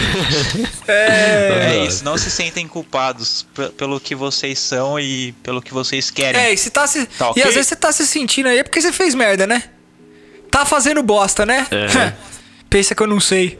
[0.88, 1.72] É.
[1.72, 6.40] É isso, não se sentem culpados pelo que vocês são e pelo que vocês querem.
[6.40, 7.06] É, e se tá se.
[7.06, 7.42] Tá ok?
[7.42, 9.62] E às vezes você tá se sentindo aí é porque você fez merda, né?
[10.50, 11.66] Tá fazendo bosta, né?
[11.70, 12.12] É.
[12.68, 13.58] Pensa que eu não sei.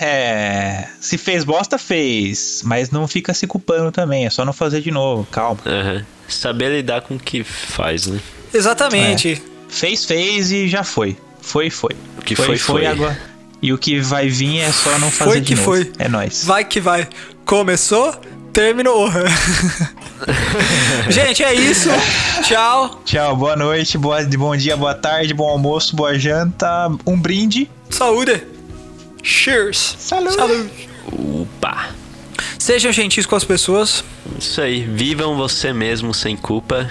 [0.00, 2.62] É, se fez bosta, fez.
[2.64, 5.60] Mas não fica se culpando também, é só não fazer de novo, calma.
[5.66, 6.04] Aham.
[6.28, 8.20] Saber lidar com o que faz, né?
[8.52, 9.42] Exatamente.
[9.68, 11.16] Fez, fez e já foi.
[11.40, 11.96] Foi, foi.
[12.18, 12.86] O que foi, foi.
[12.86, 13.18] agora.
[13.60, 15.64] E o que vai vir é só não fazer Foi de que novo.
[15.64, 15.92] foi.
[15.98, 16.44] É nóis.
[16.44, 17.08] Vai que vai.
[17.44, 18.12] Começou,
[18.52, 19.10] terminou.
[21.08, 21.88] Gente, é isso.
[22.42, 23.00] Tchau.
[23.04, 26.88] Tchau, boa noite, boa, bom dia, boa tarde, bom almoço, boa janta.
[27.06, 27.68] Um brinde.
[27.90, 28.42] Saúde.
[29.22, 29.96] Cheers.
[29.98, 30.34] Salud.
[30.34, 30.88] Saúde.
[31.12, 31.90] Opa!
[32.58, 34.04] Sejam gentis com as pessoas.
[34.38, 36.88] Isso aí, vivam você mesmo sem culpa.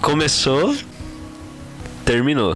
[0.00, 0.74] Começou,
[2.04, 2.52] terminou.